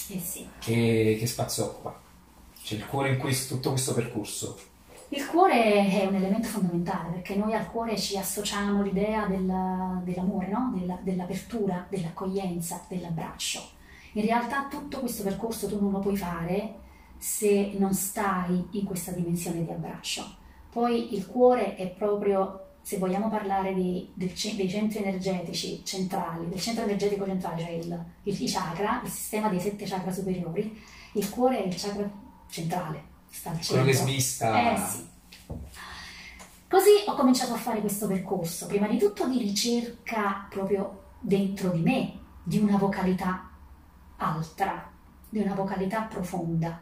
Eh 0.10 0.20
sì. 0.20 0.48
che, 0.60 1.16
che 1.20 1.28
spazio 1.28 1.66
occupa. 1.66 2.00
C'è 2.64 2.76
il 2.76 2.88
cuore 2.88 3.10
in 3.10 3.18
questo, 3.20 3.54
tutto 3.56 3.70
questo 3.72 3.94
percorso. 3.94 4.58
Il 5.10 5.28
cuore 5.28 5.88
è 5.90 6.08
un 6.08 6.16
elemento 6.16 6.48
fondamentale 6.48 7.12
perché 7.12 7.36
noi 7.36 7.54
al 7.54 7.70
cuore 7.70 7.96
ci 8.00 8.18
associamo 8.18 8.82
l'idea 8.82 9.28
della- 9.28 10.02
dell'amore, 10.04 10.48
no? 10.48 10.74
Della- 10.76 10.98
dell'apertura, 11.04 11.86
dell'accoglienza, 11.88 12.82
dell'abbraccio. 12.88 13.62
In 14.14 14.24
realtà 14.26 14.66
tutto 14.72 15.00
questo 15.02 15.22
percorso 15.22 15.68
tu 15.68 15.80
non 15.80 15.92
lo 15.92 16.00
puoi 16.00 16.18
fare 16.18 16.82
se 17.24 17.72
non 17.78 17.94
stai 17.94 18.68
in 18.72 18.84
questa 18.84 19.12
dimensione 19.12 19.64
di 19.64 19.72
abbraccio. 19.72 20.26
Poi 20.70 21.16
il 21.16 21.26
cuore 21.26 21.76
è 21.78 21.88
proprio, 21.92 22.72
se 22.82 22.98
vogliamo 22.98 23.30
parlare 23.30 23.74
di- 23.74 24.12
del 24.14 24.34
dei 24.58 24.70
centri 24.70 25.00
energetici 25.00 25.86
centrali, 25.86 26.50
del 26.50 26.60
centro 26.60 26.84
energetico 26.84 27.26
centrale, 27.26 27.62
cioè 27.62 27.70
il, 27.70 28.06
il- 28.24 28.52
chakra, 28.52 29.00
il 29.02 29.10
sistema 29.10 29.48
dei 29.48 29.62
sette 29.62 29.86
chakra 29.86 30.12
superiori, 30.12 30.78
il 31.14 31.30
cuore 31.30 31.64
è 31.64 31.68
il 31.68 31.76
chakra 31.78 32.12
centrale 32.50 33.02
sta 33.30 33.52
al 33.52 33.66
Quello 33.66 33.84
che 33.86 33.94
centro. 33.94 34.12
smista. 34.12 34.74
Eh 34.74 34.78
sì. 34.86 35.08
Così 36.68 36.90
ho 37.06 37.14
cominciato 37.16 37.54
a 37.54 37.58
fare 37.58 37.80
questo 37.80 38.06
percorso, 38.08 38.66
prima 38.66 38.88
di 38.88 38.98
tutto 38.98 39.30
di 39.30 39.38
ricerca 39.38 40.46
proprio 40.50 41.04
dentro 41.22 41.70
di 41.70 41.80
me, 41.82 42.20
di 42.44 42.58
una 42.60 42.76
vocalità 42.78 43.50
altra, 44.18 44.92
di 45.30 45.40
una 45.40 45.54
vocalità 45.54 46.02
profonda. 46.02 46.82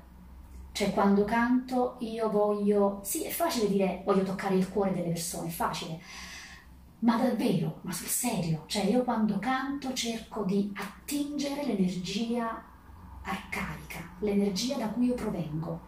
Cioè 0.74 0.92
quando 0.92 1.26
canto 1.26 1.98
io 2.00 2.30
voglio, 2.30 3.02
sì 3.04 3.24
è 3.24 3.30
facile 3.30 3.68
dire 3.68 4.02
voglio 4.06 4.24
toccare 4.24 4.56
il 4.56 4.70
cuore 4.70 4.94
delle 4.94 5.10
persone, 5.10 5.50
è 5.50 5.52
facile, 5.52 6.00
ma 7.00 7.18
davvero, 7.18 7.80
ma 7.82 7.92
sul 7.92 8.08
serio, 8.08 8.64
cioè 8.68 8.84
io 8.84 9.04
quando 9.04 9.38
canto 9.40 9.92
cerco 9.94 10.44
di 10.44 10.72
attingere 10.76 11.66
l'energia 11.66 12.64
arcaica, 13.24 14.16
l'energia 14.20 14.78
da 14.78 14.88
cui 14.88 15.08
io 15.08 15.14
provengo, 15.14 15.80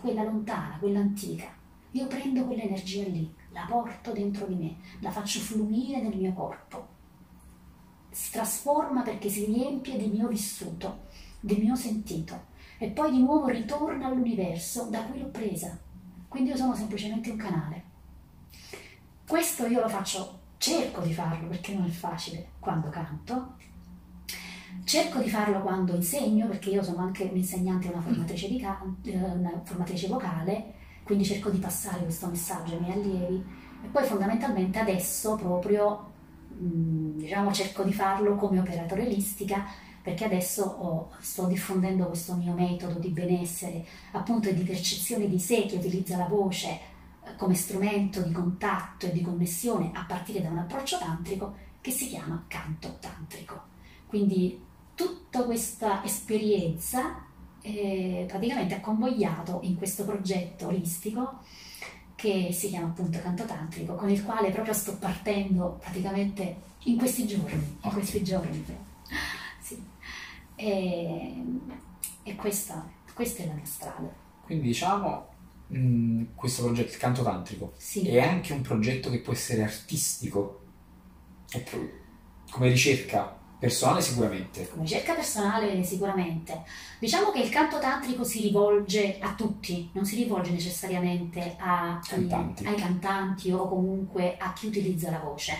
quella 0.00 0.22
lontana, 0.22 0.78
quella 0.78 1.00
antica. 1.00 1.60
Io 1.90 2.06
prendo 2.06 2.46
quell'energia 2.46 3.04
lì, 3.04 3.30
la 3.50 3.66
porto 3.68 4.12
dentro 4.12 4.46
di 4.46 4.54
me, 4.54 4.76
la 5.00 5.10
faccio 5.10 5.40
fluire 5.40 6.00
nel 6.00 6.16
mio 6.16 6.32
corpo. 6.32 6.88
Si 8.08 8.30
trasforma 8.32 9.02
perché 9.02 9.28
si 9.28 9.44
riempie 9.44 9.98
di 9.98 10.06
mio 10.06 10.28
vissuto, 10.28 11.02
di 11.38 11.56
mio 11.56 11.76
sentito 11.76 12.50
e 12.82 12.88
poi 12.88 13.12
di 13.12 13.20
nuovo 13.20 13.46
ritorna 13.46 14.08
all'universo 14.08 14.88
da 14.90 15.04
cui 15.04 15.20
l'ho 15.20 15.28
presa. 15.28 15.78
Quindi 16.26 16.50
io 16.50 16.56
sono 16.56 16.74
semplicemente 16.74 17.30
un 17.30 17.36
canale. 17.36 17.82
Questo 19.24 19.66
io 19.66 19.80
lo 19.80 19.88
faccio, 19.88 20.40
cerco 20.56 21.00
di 21.02 21.12
farlo 21.14 21.46
perché 21.46 21.74
non 21.74 21.84
è 21.84 21.90
facile 21.90 22.48
quando 22.58 22.88
canto. 22.88 23.54
Cerco 24.82 25.20
di 25.20 25.30
farlo 25.30 25.60
quando 25.60 25.94
insegno 25.94 26.48
perché 26.48 26.70
io 26.70 26.82
sono 26.82 27.02
anche 27.02 27.22
un'insegnante 27.22 27.86
e 27.86 27.92
una 27.92 28.00
formatrice, 28.00 28.48
di 28.48 28.58
can- 28.58 28.96
eh, 29.04 29.16
una 29.16 29.60
formatrice 29.62 30.08
vocale, 30.08 30.74
quindi 31.04 31.24
cerco 31.24 31.50
di 31.50 31.58
passare 31.58 32.02
questo 32.02 32.26
messaggio 32.26 32.74
ai 32.74 32.80
miei 32.80 32.94
allievi 32.94 33.44
e 33.84 33.86
poi 33.92 34.04
fondamentalmente 34.04 34.80
adesso 34.80 35.36
proprio 35.36 36.10
mh, 36.48 37.18
diciamo 37.18 37.52
cerco 37.52 37.84
di 37.84 37.92
farlo 37.92 38.34
come 38.34 38.58
operatore 38.58 39.02
olistica 39.02 39.66
perché 40.02 40.24
adesso 40.24 40.64
ho- 40.64 41.10
sto 41.20 41.46
diffondendo 41.46 42.06
questo 42.06 42.34
mio 42.34 42.52
metodo 42.52 42.98
di 42.98 43.08
benessere 43.08 43.84
appunto 44.12 44.48
e 44.48 44.54
di 44.54 44.64
percezione 44.64 45.28
di 45.28 45.38
sé 45.38 45.66
che 45.66 45.76
utilizza 45.76 46.16
la 46.16 46.26
voce 46.26 46.68
eh, 46.68 47.36
come 47.36 47.54
strumento 47.54 48.20
di 48.20 48.32
contatto 48.32 49.06
e 49.06 49.12
di 49.12 49.22
connessione 49.22 49.90
a 49.94 50.04
partire 50.04 50.42
da 50.42 50.50
un 50.50 50.58
approccio 50.58 50.98
tantrico 50.98 51.54
che 51.80 51.90
si 51.90 52.08
chiama 52.08 52.44
canto 52.48 52.96
tantrico. 53.00 53.70
Quindi 54.06 54.60
tutta 54.94 55.44
questa 55.44 56.04
esperienza 56.04 57.24
eh, 57.62 58.24
praticamente 58.28 58.74
ha 58.74 58.80
convogliato 58.80 59.60
in 59.62 59.76
questo 59.76 60.04
progetto 60.04 60.66
olistico 60.66 61.38
che 62.14 62.50
si 62.52 62.68
chiama 62.68 62.86
appunto 62.86 63.18
Canto 63.20 63.44
Tantrico, 63.44 63.94
con 63.94 64.08
il 64.08 64.24
quale 64.24 64.50
proprio 64.50 64.72
sto 64.74 64.96
partendo 64.96 65.80
praticamente 65.80 66.56
in 66.84 66.96
questi 66.96 67.26
giorni, 67.26 67.78
in 67.80 67.90
questi 67.90 68.22
giorni. 68.22 68.64
E, 70.64 71.42
e 72.22 72.36
questa, 72.36 72.88
questa 73.14 73.42
è 73.42 73.46
la 73.46 73.54
mia 73.54 73.64
strada. 73.64 74.08
Quindi 74.44 74.68
diciamo, 74.68 75.26
mh, 75.66 76.22
questo 76.36 76.62
progetto, 76.64 76.92
il 76.92 76.98
canto 76.98 77.22
tantrico, 77.22 77.72
Sì. 77.76 78.06
è 78.08 78.22
anche 78.22 78.52
un 78.52 78.60
progetto 78.60 79.10
che 79.10 79.18
può 79.18 79.32
essere 79.32 79.64
artistico, 79.64 80.60
come 82.50 82.68
ricerca 82.68 83.38
personale 83.58 84.00
sicuramente. 84.02 84.68
Come 84.68 84.82
ricerca 84.82 85.14
personale 85.14 85.82
sicuramente. 85.84 86.62
Diciamo 86.98 87.30
che 87.30 87.40
il 87.40 87.48
canto 87.48 87.78
tantrico 87.78 88.22
si 88.24 88.40
rivolge 88.42 89.18
a 89.20 89.34
tutti, 89.34 89.90
non 89.94 90.04
si 90.04 90.16
rivolge 90.16 90.50
necessariamente 90.50 91.56
a- 91.58 92.00
Cantanti. 92.06 92.64
ai 92.66 92.74
cantanti 92.76 93.50
o 93.52 93.68
comunque 93.68 94.36
a 94.36 94.52
chi 94.52 94.66
utilizza 94.66 95.10
la 95.10 95.18
voce. 95.20 95.56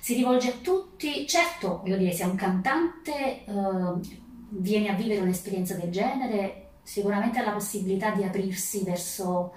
Si 0.00 0.14
rivolge 0.14 0.50
a 0.50 0.56
tutti, 0.62 1.26
certo, 1.26 1.78
voglio 1.82 1.96
dire, 1.96 2.12
se 2.12 2.24
un 2.24 2.36
cantante 2.36 3.44
eh, 3.44 4.24
viene 4.48 4.88
a 4.88 4.94
vivere 4.94 5.20
un'esperienza 5.20 5.74
del 5.74 5.90
genere, 5.90 6.68
sicuramente 6.82 7.38
ha 7.38 7.44
la 7.44 7.52
possibilità 7.52 8.10
di 8.10 8.24
aprirsi 8.24 8.82
verso 8.84 9.52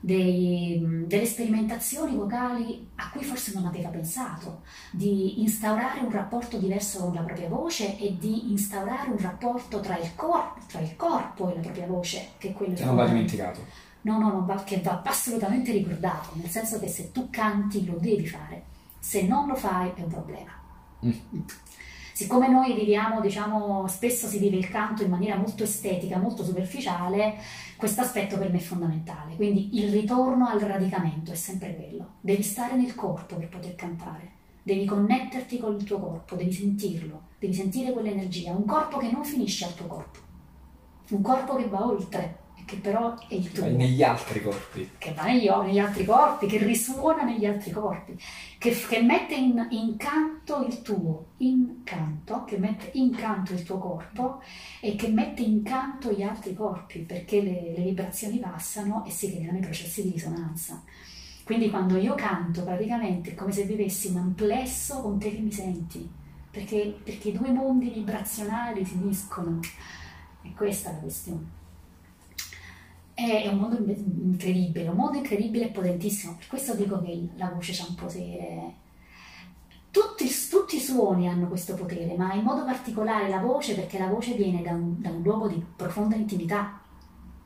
dei- 0.00 1.04
delle 1.06 1.24
sperimentazioni 1.24 2.14
vocali 2.14 2.90
a 2.96 3.10
cui 3.10 3.24
forse 3.24 3.52
non 3.54 3.64
aveva 3.64 3.88
pensato 3.88 4.60
di 4.90 5.40
instaurare 5.40 6.00
un 6.00 6.10
rapporto 6.10 6.58
diverso 6.58 6.98
con 7.04 7.14
la 7.14 7.22
propria 7.22 7.48
voce 7.48 7.96
e 7.98 8.16
di 8.18 8.50
instaurare 8.50 9.08
un 9.10 9.18
rapporto 9.18 9.80
tra 9.80 9.96
il, 9.98 10.14
cor- 10.14 10.58
tra 10.66 10.80
il 10.80 10.94
corpo 10.96 11.50
e 11.50 11.54
la 11.54 11.60
propria 11.60 11.86
voce, 11.86 12.32
che 12.36 12.48
è 12.48 12.52
quello 12.52 12.74
Che 12.74 12.84
non 12.84 12.96
va 12.96 13.06
dimenticato. 13.06 13.60
No, 14.02 14.18
no, 14.18 14.30
no, 14.30 14.44
va- 14.44 14.62
che 14.62 14.80
va 14.82 15.00
assolutamente 15.02 15.72
ricordato, 15.72 16.30
nel 16.34 16.50
senso 16.50 16.78
che 16.78 16.88
se 16.88 17.10
tu 17.10 17.30
canti 17.30 17.86
lo 17.86 17.96
devi 17.98 18.26
fare, 18.26 18.64
se 18.98 19.22
non 19.22 19.46
lo 19.48 19.54
fai 19.54 19.90
è 19.94 20.02
un 20.02 20.08
problema. 20.08 20.52
Mm. 21.06 21.40
Siccome 22.14 22.46
noi 22.46 22.74
viviamo, 22.74 23.20
diciamo, 23.20 23.88
spesso 23.88 24.28
si 24.28 24.38
vive 24.38 24.56
il 24.56 24.68
canto 24.68 25.02
in 25.02 25.10
maniera 25.10 25.36
molto 25.36 25.64
estetica, 25.64 26.16
molto 26.16 26.44
superficiale, 26.44 27.34
questo 27.76 28.02
aspetto 28.02 28.38
per 28.38 28.52
me 28.52 28.58
è 28.58 28.60
fondamentale. 28.60 29.34
Quindi 29.34 29.80
il 29.80 29.90
ritorno 29.90 30.46
al 30.46 30.60
radicamento 30.60 31.32
è 31.32 31.34
sempre 31.34 31.74
quello. 31.74 32.12
Devi 32.20 32.44
stare 32.44 32.76
nel 32.76 32.94
corpo 32.94 33.34
per 33.34 33.48
poter 33.48 33.74
cantare, 33.74 34.30
devi 34.62 34.84
connetterti 34.84 35.58
con 35.58 35.74
il 35.74 35.82
tuo 35.82 35.98
corpo, 35.98 36.36
devi 36.36 36.52
sentirlo, 36.52 37.22
devi 37.40 37.52
sentire 37.52 37.90
quell'energia, 37.90 38.52
un 38.52 38.64
corpo 38.64 38.98
che 38.98 39.10
non 39.10 39.24
finisce 39.24 39.64
al 39.64 39.74
tuo 39.74 39.88
corpo, 39.88 40.20
un 41.10 41.20
corpo 41.20 41.56
che 41.56 41.66
va 41.66 41.84
oltre 41.84 42.42
che 42.64 42.76
però 42.76 43.14
è 43.28 43.34
il 43.34 43.50
tuo 43.52 43.62
Vai 43.62 43.74
negli 43.74 44.02
altri 44.02 44.42
corpi. 44.42 44.90
che 44.98 45.12
va 45.12 45.24
negli, 45.24 45.48
negli 45.48 45.78
altri 45.78 46.04
corpi, 46.04 46.46
che 46.46 46.58
risuona 46.58 47.22
negli 47.22 47.46
altri 47.46 47.70
corpi, 47.70 48.18
che, 48.58 48.70
che 48.88 49.02
mette 49.02 49.34
in, 49.34 49.66
in 49.70 49.96
canto 49.96 50.64
il 50.66 50.82
tuo, 50.82 51.26
in 51.38 51.82
canto, 51.84 52.44
che 52.44 52.56
mette 52.58 52.90
in 52.94 53.14
canto 53.14 53.52
il 53.52 53.62
tuo 53.62 53.78
corpo 53.78 54.42
e 54.80 54.96
che 54.96 55.08
mette 55.08 55.42
in 55.42 55.62
canto 55.62 56.12
gli 56.12 56.22
altri 56.22 56.54
corpi, 56.54 57.00
perché 57.00 57.42
le, 57.42 57.74
le 57.76 57.82
vibrazioni 57.82 58.38
passano 58.38 59.04
e 59.04 59.10
si 59.10 59.34
creano 59.34 59.58
i 59.58 59.62
processi 59.62 60.02
di 60.02 60.10
risonanza. 60.10 60.82
Quindi 61.44 61.68
quando 61.68 61.98
io 61.98 62.14
canto 62.14 62.64
praticamente 62.64 63.32
è 63.32 63.34
come 63.34 63.52
se 63.52 63.64
vivessi 63.64 64.08
un 64.08 64.16
amplesso 64.16 65.02
con 65.02 65.18
te 65.18 65.30
che 65.30 65.40
mi 65.40 65.52
senti, 65.52 66.08
perché, 66.50 66.98
perché 67.04 67.28
i 67.28 67.32
due 67.32 67.50
mondi 67.50 67.90
vibrazionali 67.90 68.84
si 68.84 68.94
uniscono. 68.94 69.60
E 70.42 70.52
questa 70.54 70.90
è 70.90 70.92
la 70.92 70.98
questione. 71.00 71.53
È 73.14 73.46
un 73.46 73.58
mondo 73.58 73.76
incredibile, 73.76 74.88
un 74.88 74.96
mondo 74.96 75.18
incredibile 75.18 75.66
e 75.66 75.70
potentissimo, 75.70 76.34
per 76.36 76.48
questo 76.48 76.74
dico 76.74 77.00
che 77.00 77.28
la 77.36 77.50
voce 77.54 77.72
c'ha 77.72 77.86
un 77.88 77.94
potere. 77.94 78.74
Tutti, 79.90 80.28
tutti 80.50 80.76
i 80.76 80.80
suoni 80.80 81.28
hanno 81.28 81.46
questo 81.46 81.74
potere, 81.74 82.16
ma 82.16 82.34
in 82.34 82.42
modo 82.42 82.64
particolare 82.64 83.28
la 83.28 83.38
voce, 83.38 83.76
perché 83.76 83.98
la 83.98 84.08
voce 84.08 84.34
viene 84.34 84.60
da 84.62 84.72
un, 84.72 85.00
da 85.00 85.10
un 85.10 85.22
luogo 85.22 85.46
di 85.46 85.64
profonda 85.76 86.16
intimità, 86.16 86.80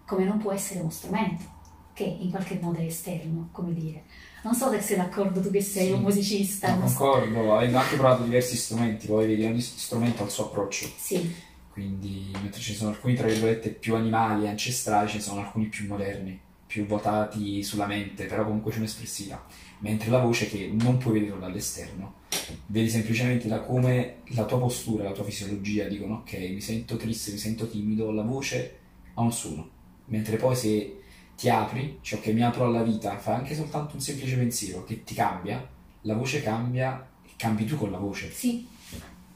come 0.07 0.25
non 0.25 0.39
può 0.39 0.53
essere 0.53 0.81
uno 0.81 0.89
strumento, 0.89 1.45
che 1.93 2.05
in 2.05 2.31
qualche 2.31 2.59
modo 2.63 2.79
è 2.79 2.85
esterno, 2.85 3.51
come 3.53 3.75
dire. 3.75 4.05
Non 4.45 4.55
so 4.55 4.71
se 4.71 4.81
sei 4.81 4.97
d'accordo 4.97 5.43
tu 5.43 5.51
che 5.51 5.61
sei 5.61 5.89
Sì. 5.89 5.93
un 5.93 6.01
musicista. 6.01 6.71
No, 6.71 6.77
uno 6.79 6.89
st- 6.89 6.97
concordo, 6.97 7.55
avendo 7.55 7.77
anche 7.77 7.97
provato 7.97 8.23
diversi 8.23 8.57
strumenti, 8.57 9.07
poi 9.07 9.27
vedi 9.27 9.45
ogni 9.45 9.61
strumento 9.61 10.23
ha 10.23 10.25
il 10.25 10.31
suo 10.33 10.45
approccio. 10.47 10.89
Sì, 10.97 11.31
Quindi, 11.79 12.33
mentre 12.43 12.61
ci 12.61 12.75
sono 12.75 12.91
alcuni, 12.91 13.15
tra 13.15 13.29
virgolette, 13.29 13.71
più 13.71 13.95
animali 13.95 14.45
e 14.45 14.49
ancestrali, 14.49 15.09
ce 15.09 15.19
ne 15.19 15.23
sono 15.23 15.43
alcuni 15.43 15.67
più 15.67 15.87
moderni, 15.87 16.37
più 16.67 16.85
votati 16.87 17.63
sulla 17.63 17.87
mente, 17.87 18.25
però 18.25 18.45
comunque 18.45 18.73
c'è 18.73 18.79
un'espressività. 18.79 19.47
Mentre 19.79 20.11
la 20.11 20.19
voce 20.19 20.49
che 20.49 20.69
non 20.73 20.99
puoi 20.99 21.21
vedere 21.21 21.39
dall'esterno, 21.39 22.15
vedi 22.67 22.89
semplicemente 22.89 23.47
da 23.47 23.61
come 23.61 24.23
la 24.31 24.45
tua 24.45 24.59
postura, 24.59 25.05
la 25.05 25.13
tua 25.13 25.23
fisiologia 25.23 25.87
dicono 25.87 26.17
ok, 26.17 26.33
mi 26.33 26.61
sento 26.61 26.97
triste, 26.97 27.31
mi 27.31 27.39
sento 27.39 27.69
timido, 27.69 28.11
la 28.11 28.23
voce 28.23 28.79
ha 29.15 29.21
un 29.21 29.33
suono. 29.33 29.71
Mentre 30.07 30.37
poi 30.37 30.57
se 30.57 31.01
ti 31.37 31.49
apri, 31.49 31.99
cioè 32.01 32.19
che 32.19 32.33
mi 32.33 32.43
apro 32.43 32.65
alla 32.65 32.83
vita, 32.83 33.17
fai 33.19 33.37
anche 33.37 33.55
soltanto 33.55 33.95
un 33.95 34.01
semplice 34.01 34.37
pensiero 34.37 34.83
che 34.83 35.05
ti 35.05 35.15
cambia, 35.15 35.65
la 36.03 36.15
voce 36.15 36.43
cambia 36.43 37.09
e 37.25 37.31
cambi 37.37 37.65
tu 37.65 37.77
con 37.77 37.93
la 37.93 37.99
voce. 37.99 38.33
sì, 38.33 38.67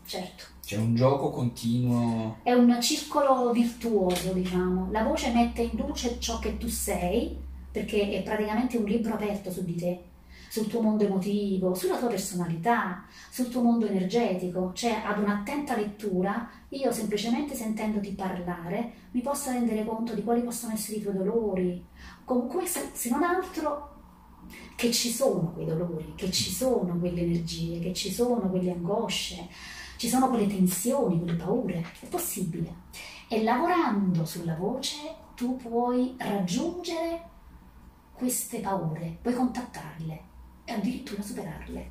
certo. 0.04 0.44
C'è 0.64 0.76
un 0.76 0.94
gioco 0.94 1.30
continuo. 1.30 2.38
È 2.42 2.52
un 2.52 2.80
circolo 2.80 3.50
virtuoso, 3.50 4.32
diciamo. 4.32 4.90
La 4.90 5.02
voce 5.02 5.32
mette 5.32 5.62
in 5.62 5.76
luce 5.76 6.18
ciò 6.20 6.38
che 6.38 6.56
tu 6.56 6.68
sei, 6.68 7.36
perché 7.70 8.10
è 8.12 8.22
praticamente 8.22 8.76
un 8.76 8.84
libro 8.84 9.14
aperto 9.14 9.50
su 9.50 9.64
di 9.64 9.74
te, 9.74 10.02
sul 10.48 10.68
tuo 10.68 10.80
mondo 10.80 11.04
emotivo, 11.04 11.74
sulla 11.74 11.98
tua 11.98 12.08
personalità, 12.08 13.04
sul 13.30 13.48
tuo 13.48 13.62
mondo 13.62 13.86
energetico. 13.86 14.72
Cioè, 14.72 15.02
ad 15.04 15.18
un'attenta 15.18 15.76
lettura, 15.76 16.48
io 16.68 16.92
semplicemente 16.92 17.54
sentendoti 17.54 18.12
parlare, 18.12 18.92
mi 19.10 19.20
posso 19.20 19.50
rendere 19.50 19.84
conto 19.84 20.14
di 20.14 20.22
quali 20.22 20.42
possono 20.42 20.72
essere 20.72 20.98
i 20.98 21.02
tuoi 21.02 21.16
dolori. 21.16 21.84
Comunque, 22.24 22.66
se, 22.66 22.90
se 22.92 23.10
non 23.10 23.24
altro, 23.24 23.90
che 24.76 24.90
ci 24.92 25.10
sono 25.10 25.52
quei 25.52 25.66
dolori, 25.66 26.12
che 26.16 26.30
ci 26.30 26.50
sono 26.50 26.98
quelle 26.98 27.22
energie, 27.22 27.78
che 27.80 27.92
ci 27.92 28.12
sono 28.12 28.48
quelle 28.48 28.72
angosce, 28.72 29.48
ci 30.02 30.08
sono 30.08 30.28
quelle 30.30 30.48
tensioni, 30.48 31.20
quelle 31.20 31.36
paure, 31.36 31.86
è 32.00 32.06
possibile. 32.06 32.74
E 33.28 33.44
lavorando 33.44 34.24
sulla 34.24 34.56
voce 34.56 34.96
tu 35.36 35.56
puoi 35.56 36.16
raggiungere 36.18 37.22
queste 38.12 38.58
paure, 38.58 39.18
puoi 39.22 39.32
contattarle 39.32 40.22
e 40.64 40.72
addirittura 40.72 41.22
superarle. 41.22 41.90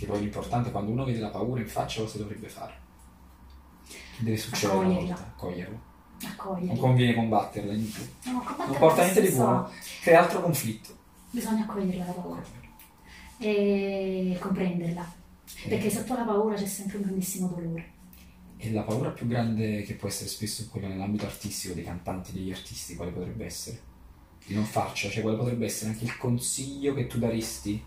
Che 0.00 0.04
poi 0.04 0.18
l'importante 0.18 0.70
è 0.70 0.72
quando 0.72 0.90
uno 0.90 1.04
vede 1.04 1.20
la 1.20 1.28
paura 1.28 1.60
in 1.60 1.68
faccia 1.68 2.00
cosa 2.00 2.18
dovrebbe 2.18 2.48
fare. 2.48 2.74
Che 3.86 4.24
deve 4.24 4.36
succedere 4.36 4.76
una 4.78 4.86
Accoglierla. 4.88 5.14
volta? 5.14 5.30
Accoglierla. 5.30 5.78
Non 6.22 6.30
Accoglierla. 6.32 6.80
conviene 6.80 7.14
combatterla 7.14 7.72
in 7.72 7.88
più. 7.92 8.02
No, 8.32 8.42
Non 8.66 8.76
porta 8.80 9.02
niente 9.02 9.20
di 9.20 9.28
buono, 9.28 9.70
crea 10.02 10.22
altro 10.22 10.42
conflitto. 10.42 10.92
Bisogna 11.30 11.62
accoglierla 11.62 12.04
la 12.04 12.12
paura 12.12 12.42
e 13.38 14.36
comprenderla. 14.40 15.24
Perché 15.68 15.90
sotto 15.90 16.14
la 16.14 16.22
paura 16.24 16.54
c'è 16.56 16.66
sempre 16.66 16.96
un 16.98 17.02
grandissimo 17.04 17.48
dolore. 17.48 17.94
E 18.58 18.72
la 18.72 18.82
paura 18.82 19.10
più 19.10 19.26
grande 19.26 19.82
che 19.82 19.94
può 19.94 20.08
essere 20.08 20.28
spesso 20.28 20.66
quella 20.70 20.88
nell'ambito 20.88 21.26
artistico 21.26 21.74
dei 21.74 21.84
cantanti, 21.84 22.32
degli 22.32 22.50
artisti, 22.50 22.96
quale 22.96 23.10
potrebbe 23.12 23.44
essere? 23.44 23.80
Di 24.46 24.54
non 24.54 24.64
farcela, 24.64 25.12
cioè 25.12 25.22
quale 25.22 25.36
potrebbe 25.36 25.66
essere 25.66 25.90
anche 25.90 26.04
il 26.04 26.16
consiglio 26.16 26.94
che 26.94 27.06
tu 27.06 27.18
daresti 27.18 27.82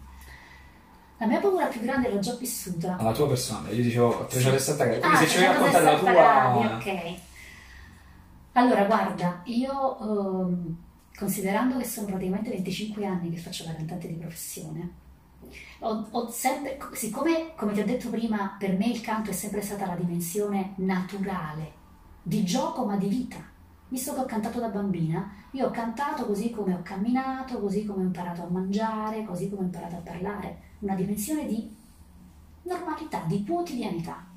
La 1.18 1.26
mia 1.26 1.40
paura 1.40 1.66
più 1.68 1.82
grande 1.82 2.10
l'ho 2.10 2.20
già 2.20 2.36
vissuta. 2.36 2.98
alla 2.98 3.14
tua 3.14 3.28
persona? 3.28 3.70
Io 3.70 3.82
dicevo 3.84 4.22
a 4.22 4.26
360 4.26 4.84
gradi, 4.86 5.00
quindi 5.00 5.18
Ah, 5.18 5.20
se 5.20 5.28
ci 5.28 5.38
vuoi 5.38 5.48
raccontare 5.48 5.84
360 5.86 6.12
la 6.12 6.52
gradi, 6.52 6.84
tua... 6.84 6.94
ok. 6.94 7.20
Allora, 8.54 8.84
guarda, 8.86 9.42
io 9.46 10.00
ehm, 10.48 10.78
considerando 11.18 11.78
che 11.78 11.86
sono 11.86 12.08
praticamente 12.08 12.50
25 12.50 13.06
anni 13.06 13.30
che 13.32 13.38
faccio 13.38 13.64
la 13.66 13.74
cantante 13.76 14.08
di 14.08 14.16
professione, 14.16 14.92
ho, 15.80 16.08
ho 16.12 16.30
sempre, 16.30 16.78
siccome, 16.94 17.54
come 17.56 17.74
ti 17.74 17.80
ho 17.82 17.86
detto 17.86 18.10
prima, 18.10 18.56
per 18.58 18.78
me 18.78 18.88
il 18.88 19.02
canto 19.02 19.30
è 19.30 19.34
sempre 19.34 19.62
stata 19.62 19.86
la 19.86 19.96
dimensione 19.96 20.74
naturale, 20.78 21.74
di 22.22 22.44
gioco 22.44 22.86
ma 22.86 22.98
di 22.98 23.08
vita. 23.08 23.38
Visto 23.88 24.14
che 24.14 24.20
ho 24.20 24.26
cantato 24.26 24.60
da 24.60 24.68
bambina, 24.68 25.34
io 25.52 25.68
ho 25.68 25.72
cantato 25.72 26.26
così 26.26 26.52
come 26.52 26.76
ho 26.76 26.82
camminato, 26.84 27.60
così 27.60 27.86
come 27.86 28.04
ho 28.04 28.06
imparato 28.06 28.44
a 28.44 28.50
mangiare, 28.50 29.26
così 29.26 29.50
come 29.50 29.62
ho 29.62 29.66
imparato 29.66 29.96
a 29.96 30.00
parlare, 30.00 30.62
una 30.80 30.94
dimensione 30.94 31.48
di 31.48 31.76
normalità, 32.64 33.24
di 33.26 33.44
quotidianità. 33.44 34.28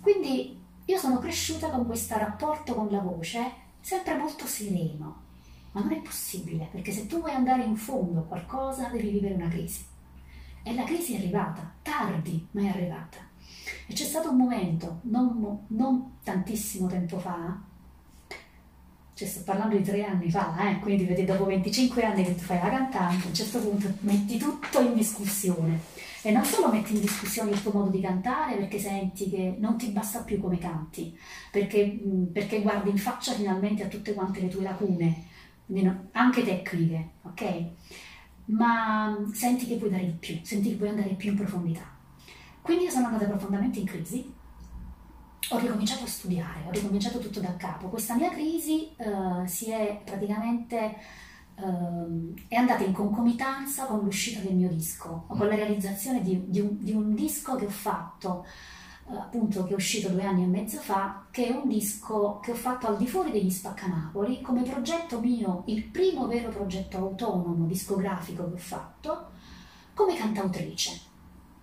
Quindi 0.00 0.62
io 0.84 0.98
sono 0.98 1.18
cresciuta 1.18 1.70
con 1.70 1.86
questo 1.86 2.18
rapporto 2.18 2.74
con 2.74 2.88
la 2.90 3.00
voce 3.00 3.64
sempre 3.80 4.16
molto 4.16 4.46
sereno, 4.46 5.22
ma 5.72 5.80
non 5.80 5.92
è 5.92 6.00
possibile 6.00 6.68
perché 6.70 6.92
se 6.92 7.06
tu 7.06 7.18
vuoi 7.18 7.32
andare 7.32 7.62
in 7.62 7.76
fondo 7.76 8.20
a 8.20 8.24
qualcosa 8.24 8.88
devi 8.88 9.10
vivere 9.10 9.34
una 9.34 9.48
crisi. 9.48 9.94
E 10.68 10.74
la 10.74 10.82
crisi 10.82 11.14
è 11.14 11.18
arrivata, 11.18 11.72
tardi, 11.80 12.44
ma 12.50 12.62
è 12.62 12.66
arrivata. 12.66 13.18
E 13.86 13.94
c'è 13.94 14.02
stato 14.02 14.30
un 14.30 14.36
momento, 14.36 14.98
non, 15.02 15.64
non 15.68 16.16
tantissimo 16.24 16.88
tempo 16.88 17.20
fa, 17.20 17.56
cioè 19.14 19.28
sto 19.28 19.44
parlando 19.44 19.76
di 19.76 19.84
tre 19.84 20.04
anni 20.04 20.28
fa, 20.28 20.68
eh, 20.68 20.80
quindi 20.80 21.04
vedi 21.04 21.24
dopo 21.24 21.44
25 21.44 22.02
anni 22.02 22.24
che 22.24 22.34
tu 22.34 22.42
fai 22.42 22.58
la 22.58 22.68
cantante, 22.68 23.26
a 23.26 23.28
un 23.28 23.34
certo 23.34 23.60
punto 23.60 23.94
metti 24.00 24.38
tutto 24.38 24.80
in 24.80 24.94
discussione. 24.94 25.78
E 26.22 26.32
non 26.32 26.44
solo 26.44 26.68
metti 26.72 26.94
in 26.94 27.00
discussione 27.00 27.52
il 27.52 27.62
tuo 27.62 27.70
modo 27.70 27.90
di 27.90 28.00
cantare 28.00 28.56
perché 28.56 28.80
senti 28.80 29.30
che 29.30 29.54
non 29.60 29.78
ti 29.78 29.90
basta 29.90 30.22
più 30.22 30.40
come 30.40 30.58
canti, 30.58 31.16
perché, 31.52 31.86
mh, 31.86 32.32
perché 32.32 32.60
guardi 32.60 32.90
in 32.90 32.98
faccia 32.98 33.34
finalmente 33.34 33.84
a 33.84 33.86
tutte 33.86 34.14
quante 34.14 34.40
le 34.40 34.48
tue 34.48 34.62
lacune, 34.64 35.26
anche 36.10 36.42
tecniche, 36.42 37.10
ok? 37.22 37.64
Ma 38.46 39.16
senti 39.32 39.66
che 39.66 39.76
puoi 39.76 39.90
dare 39.90 40.06
di 40.06 40.12
più, 40.12 40.38
senti 40.42 40.70
che 40.70 40.76
puoi 40.76 40.90
andare 40.90 41.10
più 41.10 41.30
in 41.30 41.36
profondità. 41.36 41.94
Quindi 42.62 42.84
io 42.84 42.90
sono 42.90 43.06
andata 43.06 43.26
profondamente 43.26 43.78
in 43.78 43.86
crisi, 43.86 44.32
ho 45.50 45.58
ricominciato 45.58 46.04
a 46.04 46.08
studiare, 46.08 46.64
ho 46.66 46.70
ricominciato 46.70 47.18
tutto 47.18 47.40
da 47.40 47.56
capo. 47.56 47.88
Questa 47.88 48.14
mia 48.16 48.30
crisi 48.30 48.90
eh, 48.96 49.46
si 49.46 49.70
è 49.70 50.00
praticamente 50.04 50.96
ehm, 51.56 52.34
è 52.48 52.56
andata 52.56 52.82
in 52.82 52.92
concomitanza 52.92 53.84
con 53.84 54.00
l'uscita 54.00 54.40
del 54.40 54.54
mio 54.54 54.68
disco, 54.68 55.24
con 55.28 55.46
la 55.46 55.54
realizzazione 55.54 56.22
di, 56.22 56.44
di 56.48 56.60
un, 56.60 56.76
di 56.78 56.92
un 56.92 57.14
disco 57.14 57.54
che 57.56 57.66
ho 57.66 57.70
fatto, 57.70 58.46
appunto 59.08 59.64
che 59.64 59.72
è 59.72 59.74
uscito 59.74 60.08
due 60.08 60.24
anni 60.24 60.42
e 60.42 60.46
mezzo 60.46 60.78
fa, 60.78 61.26
che 61.30 61.48
è 61.48 61.50
un 61.50 61.68
disco 61.68 62.40
che 62.40 62.52
ho 62.52 62.54
fatto 62.54 62.88
al 62.88 62.96
di 62.96 63.06
fuori 63.06 63.30
degli 63.30 63.50
Spaccanapoli, 63.50 64.40
come 64.40 64.62
progetto 64.62 65.20
mio, 65.20 65.62
il 65.66 65.84
primo 65.84 66.26
vero 66.26 66.48
progetto 66.48 66.96
autonomo 66.96 67.66
discografico 67.66 68.46
che 68.48 68.54
ho 68.54 68.58
fatto, 68.58 69.30
come 69.94 70.16
cantautrice. 70.16 71.00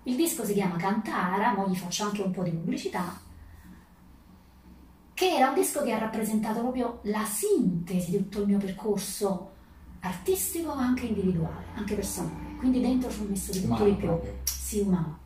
Il 0.04 0.16
disco 0.16 0.46
si 0.46 0.54
chiama 0.54 0.76
Cantara, 0.76 1.54
ma 1.54 1.66
gli 1.68 1.76
faccio 1.76 2.06
anche 2.06 2.22
un 2.22 2.32
po' 2.32 2.44
di 2.44 2.52
pubblicità, 2.52 3.20
che 5.14 5.30
era 5.30 5.50
un 5.50 5.56
disco 5.56 5.84
che 5.84 5.92
ha 5.92 6.00
rappresentato 6.00 6.60
proprio 6.62 7.00
la 7.04 7.24
sintesi 7.24 8.12
di 8.12 8.18
tutto 8.18 8.42
il 8.42 8.48
mio 8.48 8.58
percorso 8.58 9.52
artistico 10.02 10.74
ma 10.74 10.84
anche 10.84 11.06
individuale, 11.06 11.66
anche 11.76 11.96
personale. 11.96 12.56
Quindi 12.58 12.82
dentro 12.82 13.10
ci 13.10 13.22
ho 13.22 13.26
messo 13.30 13.52
di 13.52 13.62
tutto 13.62 13.84
di 13.86 13.94
più. 13.94 14.10
Sì, 14.44 14.80
umano. 14.80 15.23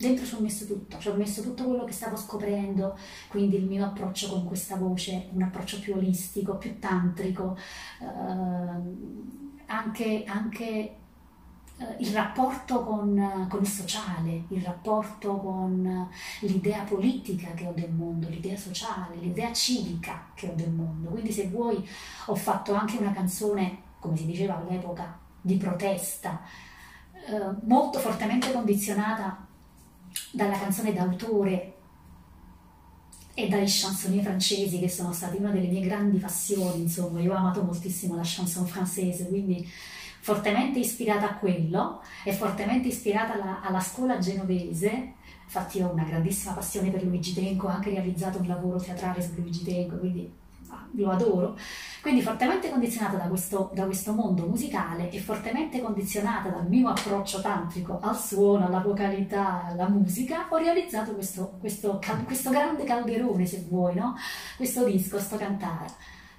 Dentro 0.00 0.24
ci 0.24 0.34
ho 0.34 0.40
messo 0.40 0.64
tutto, 0.64 0.96
ci 0.98 1.08
ho 1.08 1.14
messo 1.14 1.42
tutto 1.42 1.62
quello 1.64 1.84
che 1.84 1.92
stavo 1.92 2.16
scoprendo, 2.16 2.96
quindi 3.28 3.56
il 3.56 3.66
mio 3.66 3.84
approccio 3.84 4.30
con 4.30 4.46
questa 4.46 4.76
voce, 4.76 5.28
un 5.34 5.42
approccio 5.42 5.78
più 5.78 5.94
olistico, 5.94 6.56
più 6.56 6.78
tantrico, 6.78 7.54
ehm, 8.00 9.60
anche, 9.66 10.24
anche 10.26 10.64
eh, 10.64 10.96
il 11.98 12.14
rapporto 12.14 12.82
con, 12.82 13.46
con 13.50 13.60
il 13.60 13.66
sociale, 13.68 14.44
il 14.48 14.62
rapporto 14.62 15.36
con 15.36 15.84
eh, 15.84 16.46
l'idea 16.46 16.82
politica 16.84 17.52
che 17.52 17.66
ho 17.66 17.72
del 17.72 17.92
mondo, 17.92 18.26
l'idea 18.30 18.56
sociale, 18.56 19.16
l'idea 19.16 19.52
civica 19.52 20.30
che 20.32 20.48
ho 20.48 20.54
del 20.54 20.70
mondo. 20.70 21.10
Quindi 21.10 21.30
se 21.30 21.48
vuoi 21.48 21.86
ho 22.24 22.34
fatto 22.34 22.72
anche 22.72 22.96
una 22.96 23.12
canzone, 23.12 23.82
come 23.98 24.16
si 24.16 24.24
diceva 24.24 24.56
all'epoca, 24.56 25.18
di 25.42 25.58
protesta, 25.58 26.40
eh, 27.12 27.66
molto 27.66 27.98
fortemente 27.98 28.50
condizionata 28.50 29.48
dalla 30.32 30.58
canzone 30.58 30.92
d'autore 30.92 31.74
e 33.34 33.48
dai 33.48 33.64
chansonnier 33.66 34.22
francesi 34.22 34.78
che 34.78 34.88
sono 34.88 35.12
stati 35.12 35.36
una 35.36 35.50
delle 35.50 35.68
mie 35.68 35.80
grandi 35.80 36.18
passioni, 36.18 36.82
insomma, 36.82 37.20
io 37.20 37.32
ho 37.32 37.36
amato 37.36 37.62
moltissimo 37.62 38.16
la 38.16 38.22
chanson 38.24 38.66
francese, 38.66 39.28
quindi 39.28 39.66
fortemente 40.20 40.78
ispirata 40.78 41.30
a 41.30 41.34
quello 41.36 42.02
e 42.24 42.32
fortemente 42.32 42.88
ispirata 42.88 43.34
alla, 43.34 43.60
alla 43.62 43.80
scuola 43.80 44.18
genovese. 44.18 45.14
Infatti 45.44 45.80
ho 45.80 45.90
una 45.90 46.04
grandissima 46.04 46.52
passione 46.52 46.90
per 46.90 47.02
Luigi 47.02 47.34
Tenco, 47.34 47.66
ho 47.66 47.70
anche 47.70 47.90
realizzato 47.90 48.38
un 48.38 48.46
lavoro 48.46 48.78
teatrale 48.78 49.20
su 49.22 49.32
Luigi 49.36 49.64
Tenco, 49.64 49.96
quindi 49.96 50.30
lo 50.92 51.10
adoro. 51.10 51.56
Quindi 52.00 52.22
fortemente 52.22 52.70
condizionata 52.70 53.16
da 53.16 53.24
questo, 53.24 53.70
da 53.74 53.84
questo 53.84 54.12
mondo 54.12 54.46
musicale 54.46 55.10
e 55.10 55.18
fortemente 55.18 55.80
condizionata 55.80 56.48
dal 56.48 56.66
mio 56.66 56.88
approccio 56.88 57.40
tantrico 57.40 57.98
al 58.00 58.18
suono, 58.18 58.66
alla 58.66 58.80
vocalità, 58.80 59.64
alla 59.66 59.88
musica, 59.88 60.46
ho 60.48 60.56
realizzato 60.56 61.12
questo, 61.12 61.56
questo, 61.60 62.00
questo 62.24 62.50
grande 62.50 62.84
calderone, 62.84 63.44
se 63.44 63.64
vuoi, 63.68 63.94
no? 63.94 64.16
questo 64.56 64.84
disco, 64.84 65.18
sto 65.18 65.36
cantare. 65.36 65.86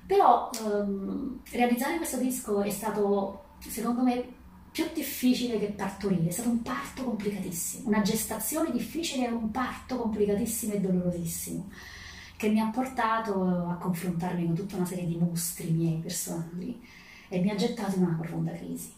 Però 0.06 0.50
ehm, 0.66 1.42
realizzare 1.52 1.98
questo 1.98 2.18
disco 2.18 2.62
è 2.62 2.70
stato, 2.70 3.44
secondo 3.60 4.02
me, 4.02 4.40
più 4.72 4.86
difficile 4.94 5.60
che 5.60 5.68
partorire, 5.68 6.30
è 6.30 6.32
stato 6.32 6.50
un 6.50 6.62
parto 6.62 7.04
complicatissimo, 7.04 7.88
una 7.88 8.02
gestazione 8.02 8.72
difficile 8.72 9.28
e 9.28 9.32
un 9.32 9.52
parto 9.52 9.98
complicatissimo 9.98 10.74
e 10.74 10.80
dolorosissimo, 10.80 11.70
che 12.42 12.50
mi 12.50 12.60
ha 12.60 12.72
portato 12.72 13.68
a 13.70 13.76
confrontarmi 13.76 14.48
con 14.48 14.56
tutta 14.56 14.76
una 14.76 14.86
serie 14.88 15.06
di 15.06 15.16
mostri 15.16 15.70
miei 15.70 16.00
personali 16.00 16.84
e 17.30 17.40
mi 17.40 17.52
ha 17.52 17.56
gettato 17.56 17.98
in 17.98 18.02
una 18.02 18.18
profonda 18.20 18.52
crisi. 18.52 18.92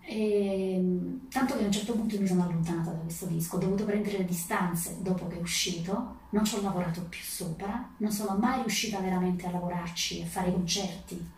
E, 0.00 1.18
tanto 1.30 1.56
che 1.56 1.64
a 1.64 1.66
un 1.66 1.72
certo 1.72 1.94
punto 1.94 2.16
mi 2.20 2.28
sono 2.28 2.44
allontanata 2.44 2.92
da 2.92 2.98
questo 2.98 3.26
disco, 3.26 3.56
ho 3.56 3.58
dovuto 3.58 3.84
prendere 3.84 4.18
le 4.18 4.24
distanze 4.24 4.98
dopo 5.00 5.26
che 5.26 5.38
è 5.38 5.40
uscito, 5.40 6.18
non 6.30 6.44
ci 6.44 6.54
ho 6.54 6.60
lavorato 6.60 7.02
più 7.08 7.18
sopra, 7.22 7.92
non 7.96 8.12
sono 8.12 8.38
mai 8.38 8.60
riuscita 8.60 9.00
veramente 9.00 9.48
a 9.48 9.50
lavorarci, 9.50 10.22
a 10.22 10.26
fare 10.26 10.52
concerti. 10.52 11.28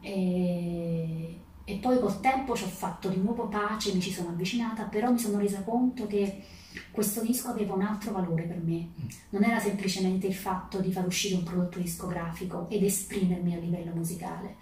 E, 0.00 1.40
e 1.62 1.74
poi 1.76 2.00
col 2.00 2.20
tempo 2.20 2.56
ci 2.56 2.64
ho 2.64 2.68
fatto 2.68 3.10
di 3.10 3.18
nuovo 3.18 3.48
pace, 3.48 3.92
mi 3.92 4.00
ci 4.00 4.10
sono 4.10 4.30
avvicinata, 4.30 4.84
però 4.84 5.10
mi 5.10 5.18
sono 5.18 5.38
resa 5.38 5.60
conto 5.60 6.06
che 6.06 6.42
questo 6.90 7.20
disco 7.22 7.48
aveva 7.48 7.74
un 7.74 7.82
altro 7.82 8.12
valore 8.12 8.44
per 8.44 8.60
me. 8.60 8.88
Non 9.30 9.44
era 9.44 9.58
semplicemente 9.58 10.26
il 10.26 10.34
fatto 10.34 10.80
di 10.80 10.92
far 10.92 11.06
uscire 11.06 11.36
un 11.36 11.42
prodotto 11.42 11.78
discografico 11.78 12.68
ed 12.68 12.82
esprimermi 12.82 13.54
a 13.54 13.58
livello 13.58 13.92
musicale. 13.94 14.56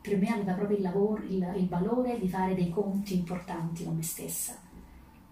Per 0.00 0.16
me 0.18 0.28
aveva 0.28 0.52
proprio 0.52 0.76
il, 0.76 0.82
lavoro, 0.82 1.22
il, 1.24 1.54
il 1.56 1.68
valore 1.68 2.18
di 2.18 2.28
fare 2.28 2.54
dei 2.54 2.70
conti 2.70 3.14
importanti 3.14 3.84
con 3.84 3.96
me 3.96 4.02
stessa. 4.02 4.56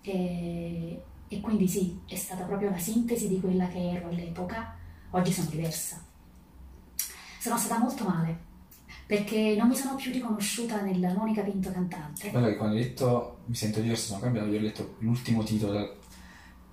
E, 0.01 1.03
e 1.29 1.41
quindi 1.41 1.69
sì, 1.69 2.01
è 2.07 2.17
stata 2.17 2.45
proprio 2.45 2.71
la 2.71 2.79
sintesi 2.79 3.29
di 3.29 3.41
quella 3.41 3.69
che 3.69 3.91
ero 3.91 4.09
all'epoca. 4.09 4.77
Oggi 5.11 5.33
sono 5.33 5.49
diversa. 5.49 6.03
Sono 7.39 7.57
stata 7.57 7.79
molto 7.79 8.05
male 8.05 8.53
perché 9.07 9.55
non 9.57 9.69
mi 9.69 9.77
sono 9.77 9.97
più 9.97 10.11
riconosciuta 10.11 10.81
nella 10.81 11.13
Monica 11.13 11.43
Pinto 11.43 11.71
cantante. 11.71 12.31
Bello 12.31 12.47
che 12.47 12.57
quando 12.57 12.77
hai 12.77 12.83
detto 12.83 13.39
mi 13.47 13.55
sento 13.55 13.81
diverso, 13.81 14.07
sono 14.09 14.21
cambiato, 14.21 14.49
io 14.49 14.59
ho 14.59 14.63
letto 14.63 14.95
l'ultimo 15.01 15.43
titolo 15.43 15.99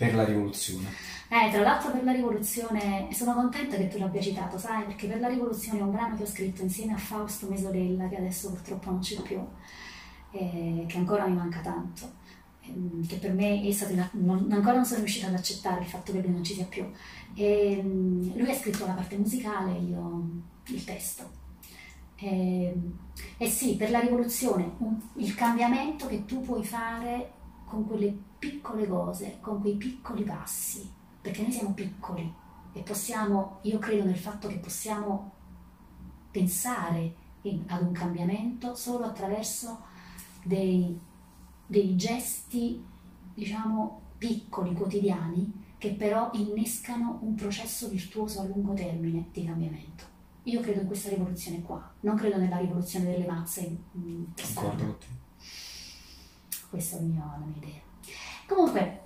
per 0.02 0.16
la 0.16 0.24
rivoluzione. 0.24 0.90
Eh, 1.30 1.52
tra 1.52 1.62
l'altro 1.62 1.92
per 1.92 2.04
la 2.04 2.12
rivoluzione, 2.12 3.08
sono 3.12 3.34
contenta 3.34 3.78
che 3.78 3.88
tu 3.88 4.00
l'abbia 4.00 4.20
citato, 4.20 4.58
sai, 4.58 4.84
perché 4.86 5.08
per 5.08 5.20
la 5.20 5.28
rivoluzione 5.28 5.78
è 5.80 5.82
un 5.84 5.92
brano 5.92 6.16
che 6.16 6.24
ho 6.24 6.26
scritto 6.26 6.64
insieme 6.64 6.94
a 6.94 6.98
Fausto 6.98 7.48
Mesodella, 7.48 8.10
che 8.10 8.18
adesso 8.18 8.50
purtroppo 8.50 8.90
non 8.90 9.00
c'è 9.00 9.22
più, 9.22 9.40
eh, 10.32 10.86
che 10.88 10.98
ancora 10.98 11.28
mi 11.28 11.36
manca 11.36 11.60
tanto, 11.60 12.14
ehm, 12.66 13.06
che 13.08 13.18
per 13.18 13.34
me 13.34 13.62
è 13.62 13.72
stato, 13.72 13.94
non, 14.14 14.48
ancora 14.52 14.76
non 14.76 14.86
sono 14.86 15.00
riuscita 15.00 15.28
ad 15.28 15.36
accettare 15.36 15.82
il 15.82 15.88
fatto 15.88 16.12
che 16.12 16.20
lui 16.20 16.32
non 16.32 16.44
ci 16.44 16.56
sia 16.56 16.66
più. 16.66 16.84
E, 17.36 17.78
ehm, 17.78 18.36
lui 18.36 18.50
ha 18.50 18.56
scritto 18.56 18.86
la 18.88 18.94
parte 18.94 19.18
musicale, 19.18 19.74
io 19.78 20.30
il 20.66 20.84
testo. 20.84 21.30
E, 22.16 22.66
ehm, 22.66 22.98
e 23.38 23.48
sì, 23.48 23.76
per 23.76 23.92
la 23.92 24.00
rivoluzione, 24.00 24.72
il 25.18 25.36
cambiamento 25.36 26.08
che 26.08 26.26
tu 26.26 26.42
puoi 26.42 26.64
fare 26.66 27.40
con 27.72 27.88
quelle 27.88 28.14
piccole 28.38 28.86
cose, 28.86 29.38
con 29.40 29.62
quei 29.62 29.76
piccoli 29.76 30.24
passi, 30.24 30.92
perché 31.22 31.42
noi 31.42 31.54
siamo 31.54 31.72
piccoli 31.72 32.32
e 32.74 32.82
possiamo, 32.82 33.60
io 33.62 33.80
credo 33.80 34.04
nel 34.04 34.18
fatto 34.18 34.50
che 34.50 34.58
possiamo 34.58 35.32
pensare 36.30 37.16
in, 37.44 37.64
ad 37.68 37.82
un 37.84 37.94
cambiamento 37.94 38.76
solo 38.76 39.06
attraverso 39.06 39.84
dei, 40.44 41.00
dei 41.66 41.96
gesti, 41.96 42.84
diciamo, 43.34 44.02
piccoli, 44.18 44.74
quotidiani, 44.74 45.76
che 45.78 45.94
però 45.94 46.30
innescano 46.34 47.20
un 47.22 47.36
processo 47.36 47.88
virtuoso 47.88 48.42
a 48.42 48.44
lungo 48.44 48.74
termine 48.74 49.30
di 49.32 49.46
cambiamento. 49.46 50.04
Io 50.44 50.60
credo 50.60 50.82
in 50.82 50.88
questa 50.88 51.08
rivoluzione 51.08 51.62
qua, 51.62 51.90
non 52.02 52.18
credo 52.18 52.38
nella 52.38 52.58
rivoluzione 52.58 53.12
delle 53.12 53.26
mazze. 53.26 53.78
Concordo 54.54 54.84
con 54.84 54.98
te. 55.00 55.21
Questa 56.72 56.96
è 56.96 57.00
la 57.00 57.06
mia, 57.06 57.38
la 57.40 57.46
mia 57.46 57.58
idea. 57.58 57.82
Comunque, 58.48 59.02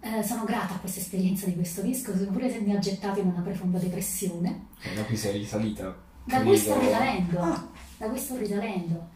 eh, 0.00 0.22
sono 0.22 0.44
grata 0.44 0.74
a 0.74 0.78
questa 0.78 1.00
esperienza 1.00 1.46
di 1.46 1.54
questo 1.54 1.80
disco, 1.80 2.12
pure 2.12 2.50
se 2.50 2.60
mi 2.60 2.76
ha 2.76 2.78
gettato 2.78 3.18
in 3.18 3.28
una 3.28 3.40
profonda 3.40 3.78
depressione. 3.78 4.66
Da 4.94 5.02
qui 5.04 5.16
sei 5.16 5.38
risalita. 5.38 5.96
Da 6.24 6.42
cui 6.42 6.56
sto 6.56 6.78
risalendo, 6.78 7.40
ah. 7.40 7.68
da 7.96 8.08
cui 8.08 8.18
sto 8.18 8.36
risalendo 8.36 9.08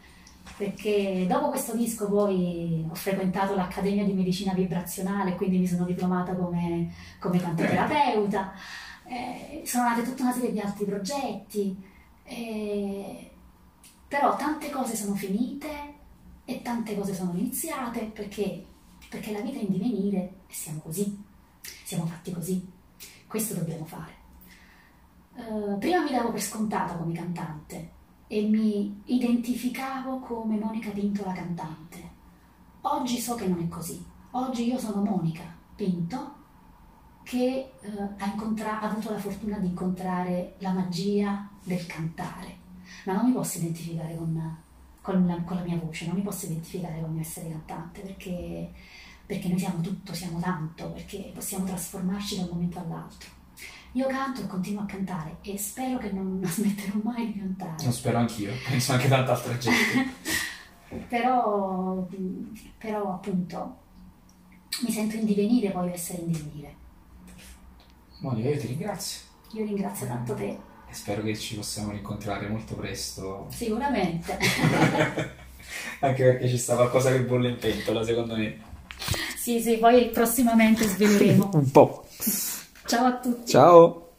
perché 0.57 1.25
dopo 1.27 1.49
questo 1.49 1.75
disco 1.75 2.07
poi 2.07 2.85
ho 2.89 2.95
frequentato 2.95 3.55
l'Accademia 3.55 4.03
di 4.03 4.13
Medicina 4.13 4.53
Vibrazionale, 4.53 5.35
quindi 5.35 5.57
mi 5.57 5.67
sono 5.67 5.85
diplomata 5.85 6.35
come, 6.35 6.93
come 7.19 7.39
cantoterapeuta, 7.39 8.53
eh, 9.05 9.61
sono 9.65 9.83
nate 9.83 10.03
tutta 10.03 10.23
una 10.23 10.33
serie 10.33 10.51
di 10.51 10.59
altri 10.59 10.85
progetti, 10.85 11.75
eh, 12.23 13.31
però 14.07 14.35
tante 14.35 14.69
cose 14.69 14.95
sono 14.95 15.15
finite 15.15 15.99
e 16.45 16.61
tante 16.61 16.95
cose 16.95 17.13
sono 17.13 17.33
iniziate 17.33 18.05
perché, 18.05 18.65
perché 19.09 19.31
la 19.31 19.41
vita 19.41 19.59
è 19.59 19.63
in 19.63 19.71
divenire 19.71 20.17
e 20.47 20.53
siamo 20.53 20.79
così, 20.79 21.23
siamo 21.83 22.05
fatti 22.05 22.31
così, 22.31 22.67
questo 23.27 23.53
dobbiamo 23.53 23.85
fare. 23.85 24.19
Uh, 25.33 25.77
prima 25.77 26.03
mi 26.03 26.11
davo 26.11 26.31
per 26.31 26.41
scontata 26.41 26.95
come 26.95 27.13
cantante, 27.13 27.99
e 28.31 28.43
mi 28.43 29.01
identificavo 29.03 30.19
come 30.19 30.57
Monica 30.57 30.89
Pinto 30.91 31.25
la 31.25 31.33
cantante. 31.33 32.09
Oggi 32.79 33.19
so 33.19 33.35
che 33.35 33.45
non 33.45 33.59
è 33.59 33.67
così. 33.67 34.01
Oggi 34.31 34.67
io 34.67 34.79
sono 34.79 35.03
Monica 35.03 35.43
Pinto 35.75 36.35
che 37.23 37.73
eh, 37.81 37.89
ha, 38.17 38.25
incontra- 38.27 38.79
ha 38.79 38.89
avuto 38.89 39.11
la 39.11 39.19
fortuna 39.19 39.57
di 39.57 39.67
incontrare 39.67 40.55
la 40.59 40.71
magia 40.71 41.49
del 41.61 41.85
cantare, 41.85 42.55
ma 43.03 43.13
non 43.13 43.25
mi 43.25 43.33
posso 43.33 43.57
identificare 43.57 44.15
con, 44.15 44.57
con, 45.01 45.25
la, 45.25 45.41
con 45.43 45.57
la 45.57 45.63
mia 45.63 45.77
voce, 45.77 46.05
non 46.05 46.15
mi 46.15 46.21
posso 46.21 46.45
identificare 46.45 46.95
con 46.95 47.05
il 47.05 47.11
mio 47.11 47.21
essere 47.21 47.49
cantante 47.49 48.01
perché, 48.01 48.71
perché 49.25 49.47
noi 49.47 49.59
siamo 49.59 49.81
tutto, 49.81 50.13
siamo 50.13 50.39
tanto, 50.39 50.91
perché 50.91 51.31
possiamo 51.33 51.65
trasformarci 51.65 52.37
da 52.37 52.43
un 52.43 52.49
momento 52.51 52.79
all'altro. 52.79 53.29
Io 53.93 54.07
canto 54.07 54.41
e 54.41 54.47
continuo 54.47 54.83
a 54.83 54.85
cantare 54.85 55.37
e 55.41 55.57
spero 55.57 55.97
che 55.97 56.11
non 56.11 56.41
smetterò 56.45 56.99
mai 57.03 57.33
di 57.33 57.39
cantare. 57.39 57.83
Lo 57.83 57.91
spero 57.91 58.19
anch'io, 58.19 58.53
penso 58.67 58.93
anche 58.93 59.07
tanta 59.09 59.33
altra 59.33 59.57
gente. 59.57 60.09
però, 61.09 62.07
però 62.77 63.13
appunto 63.13 63.79
mi 64.83 64.91
sento 64.91 65.17
in 65.17 65.25
divenire, 65.25 65.71
voglio 65.71 65.93
essere 65.93 66.21
in 66.21 66.31
divenire. 66.31 66.75
Monica, 68.19 68.49
io 68.49 68.59
ti 68.59 68.67
ringrazio. 68.67 69.21
Io 69.53 69.65
ringrazio 69.65 70.07
tanto 70.07 70.33
te. 70.35 70.57
E 70.91 70.93
spero 70.93 71.21
che 71.21 71.37
ci 71.37 71.55
possiamo 71.55 71.91
rincontrare 71.91 72.49
molto 72.49 72.75
presto. 72.75 73.47
Sicuramente. 73.49 74.37
Anche 76.01 76.23
perché 76.23 76.49
ci 76.49 76.57
sta 76.57 76.75
qualcosa 76.75 77.13
che 77.13 77.21
bolle 77.21 77.47
in 77.47 77.57
pentola, 77.57 78.03
secondo 78.03 78.35
me. 78.35 78.59
Sì, 79.37 79.61
sì, 79.61 79.77
poi 79.77 80.09
prossimamente 80.09 80.85
sveleremo. 80.85 81.51
Un 81.55 81.71
po'. 81.71 82.05
Ciao 82.85 83.05
a 83.05 83.19
tutti. 83.19 83.49
Ciao. 83.49 84.15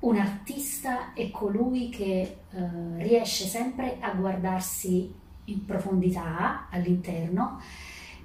Un 0.00 0.18
artista 0.18 1.14
è 1.14 1.30
colui 1.30 1.88
che 1.88 2.20
eh, 2.20 2.68
riesce 2.98 3.46
sempre 3.46 3.96
a 3.98 4.12
guardarsi 4.12 5.10
in 5.44 5.64
profondità 5.64 6.68
all'interno 6.70 7.58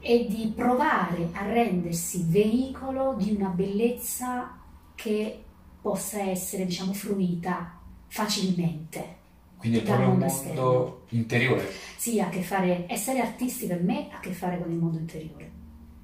e 0.01 0.25
di 0.27 0.51
provare 0.53 1.29
a 1.31 1.45
rendersi 1.45 2.25
veicolo 2.27 3.15
di 3.17 3.33
una 3.33 3.47
bellezza 3.47 4.59
che 4.93 5.43
possa 5.81 6.21
essere, 6.21 6.65
diciamo, 6.65 6.93
fruita 6.93 7.79
facilmente. 8.07 9.19
Quindi 9.57 9.79
è 9.79 9.83
proprio 9.83 10.07
un 10.07 10.17
mondo 10.17 10.25
esterno. 10.25 10.99
interiore. 11.09 11.71
Sì, 11.97 12.19
ha 12.19 12.27
a 12.27 12.29
che 12.29 12.41
fare, 12.41 12.85
essere 12.87 13.19
artisti 13.19 13.67
per 13.67 13.81
me 13.81 14.07
ha 14.11 14.17
a 14.17 14.19
che 14.19 14.31
fare 14.31 14.59
con 14.59 14.71
il 14.71 14.77
mondo 14.77 14.97
interiore. 14.97 15.51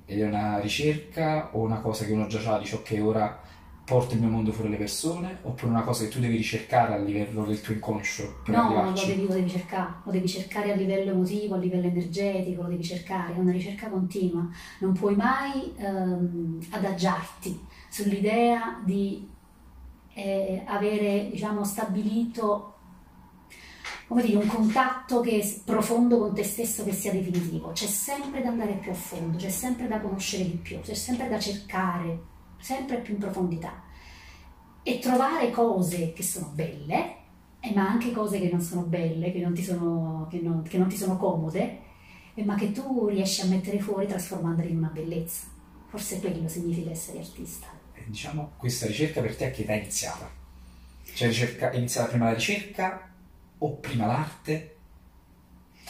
Ed 0.06 0.22
è 0.22 0.28
una 0.28 0.60
ricerca 0.60 1.50
o 1.54 1.62
una 1.62 1.80
cosa 1.80 2.06
che 2.06 2.14
uno 2.14 2.28
già 2.28 2.54
ha, 2.54 2.60
dice 2.60 2.76
ok, 2.76 3.00
ora 3.02 3.42
porto 3.88 4.16
il 4.16 4.20
mio 4.20 4.30
mondo 4.30 4.52
fuori 4.52 4.68
alle 4.68 4.78
persone 4.78 5.38
oppure 5.44 5.72
una 5.72 5.82
cosa 5.82 6.04
che 6.04 6.10
tu 6.10 6.20
devi 6.20 6.36
ricercare 6.36 6.94
a 6.94 6.98
livello 6.98 7.46
del 7.46 7.62
tuo 7.62 7.74
inconscio 7.74 8.42
per 8.44 8.54
no, 8.54 8.64
arrivarci? 8.64 9.08
lo 9.08 9.16
devi, 9.16 9.28
lo 9.28 9.34
devi 9.34 9.50
cercare, 9.50 9.94
lo 10.04 10.12
devi 10.12 10.28
cercare 10.28 10.72
a 10.74 10.76
livello 10.76 11.12
emotivo, 11.12 11.56
a 11.56 11.58
livello 11.58 11.88
energetico, 11.88 12.64
lo 12.64 12.68
devi 12.68 12.84
cercare, 12.84 13.34
è 13.34 13.40
una 13.40 13.54
ricerca 13.54 13.88
continua, 13.88 14.46
non 14.80 14.92
puoi 14.92 15.16
mai 15.16 15.74
ehm, 15.78 16.60
adagiarti 16.70 17.60
sull'idea 17.90 18.82
di 18.84 19.36
eh, 20.18 20.64
avere 20.66 21.30
diciamo, 21.30 21.64
stabilito 21.64 22.74
dire, 24.08 24.36
un 24.36 24.48
contatto 24.48 25.20
che 25.20 25.62
profondo 25.64 26.18
con 26.18 26.34
te 26.34 26.44
stesso 26.44 26.84
che 26.84 26.92
sia 26.92 27.12
definitivo, 27.12 27.72
c'è 27.72 27.86
sempre 27.86 28.42
da 28.42 28.50
andare 28.50 28.74
più 28.74 28.90
a 28.90 28.96
fondo, 28.96 29.38
c'è 29.38 29.50
sempre 29.50 29.88
da 29.88 30.00
conoscere 30.00 30.46
di 30.46 30.58
più, 30.58 30.80
c'è 30.82 30.96
sempre 30.96 31.30
da 31.30 31.40
cercare 31.40 32.36
sempre 32.60 32.98
più 32.98 33.14
in 33.14 33.20
profondità 33.20 33.84
e 34.82 34.98
trovare 34.98 35.52
cose 35.52 36.14
che 36.14 36.24
sono 36.24 36.52
belle, 36.54 37.16
eh, 37.60 37.74
ma 37.76 37.88
anche 37.88 38.12
cose 38.12 38.40
che 38.40 38.50
non 38.50 38.62
sono 38.62 38.82
belle, 38.82 39.32
che 39.32 39.40
non 39.40 39.54
ti 39.54 39.64
sono, 39.64 40.26
che 40.32 40.40
non, 40.40 40.64
che 40.64 40.80
non 40.80 40.88
ti 40.88 40.98
sono 40.98 41.18
comode, 41.18 41.80
eh, 42.34 42.44
ma 42.44 42.56
che 42.56 42.72
tu 42.72 43.08
riesci 43.08 43.42
a 43.42 43.46
mettere 43.46 43.80
fuori 43.80 44.08
trasformandole 44.08 44.70
in 44.70 44.78
una 44.78 44.92
bellezza. 44.92 45.46
Forse 45.86 46.20
quello 46.20 46.48
significa 46.48 46.90
essere 46.90 47.20
artista. 47.20 47.77
Eh, 47.98 48.04
diciamo, 48.06 48.52
questa 48.58 48.86
ricerca 48.86 49.22
per 49.22 49.36
te 49.36 49.46
a 49.46 49.52
che 49.52 49.64
età 49.64 49.74
è 49.74 49.78
iniziata? 49.78 50.30
Cioè, 51.14 51.28
ricerca, 51.28 51.72
è 51.72 51.78
iniziata 51.78 52.10
prima 52.10 52.26
la 52.26 52.34
ricerca 52.34 53.10
o 53.58 53.72
prima 53.78 54.06
l'arte? 54.06 54.76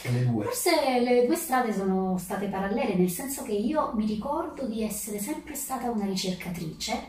Le 0.02 0.24
due. 0.24 0.44
Forse 0.44 1.00
le 1.00 1.26
due 1.26 1.36
strade 1.36 1.72
sono 1.72 2.16
state 2.18 2.46
parallele, 2.46 2.94
nel 2.94 3.10
senso 3.10 3.42
che 3.42 3.52
io 3.52 3.92
mi 3.94 4.06
ricordo 4.06 4.66
di 4.66 4.84
essere 4.84 5.18
sempre 5.18 5.54
stata 5.54 5.90
una 5.90 6.04
ricercatrice, 6.04 7.08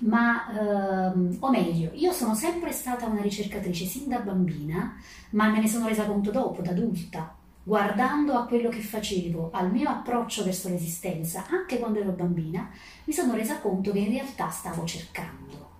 ma 0.00 0.52
ehm, 0.52 1.38
o 1.40 1.50
meglio, 1.50 1.90
io 1.94 2.12
sono 2.12 2.34
sempre 2.34 2.72
stata 2.72 3.06
una 3.06 3.22
ricercatrice 3.22 3.86
sin 3.86 4.08
da 4.08 4.18
bambina, 4.18 5.00
ma 5.30 5.48
me 5.48 5.60
ne 5.60 5.68
sono 5.68 5.88
resa 5.88 6.04
conto 6.04 6.30
dopo, 6.30 6.60
da 6.60 6.70
adulta, 6.72 7.34
guardando 7.66 8.34
a 8.34 8.46
quello 8.46 8.68
che 8.68 8.80
facevo, 8.80 9.50
al 9.52 9.72
mio 9.72 9.88
approccio 9.88 10.44
verso 10.44 10.68
l'esistenza, 10.68 11.46
anche 11.50 11.80
quando 11.80 11.98
ero 11.98 12.12
bambina, 12.12 12.70
mi 13.06 13.12
sono 13.12 13.34
resa 13.34 13.58
conto 13.58 13.90
che 13.90 13.98
in 13.98 14.10
realtà 14.10 14.48
stavo 14.50 14.84
cercando. 14.84 15.70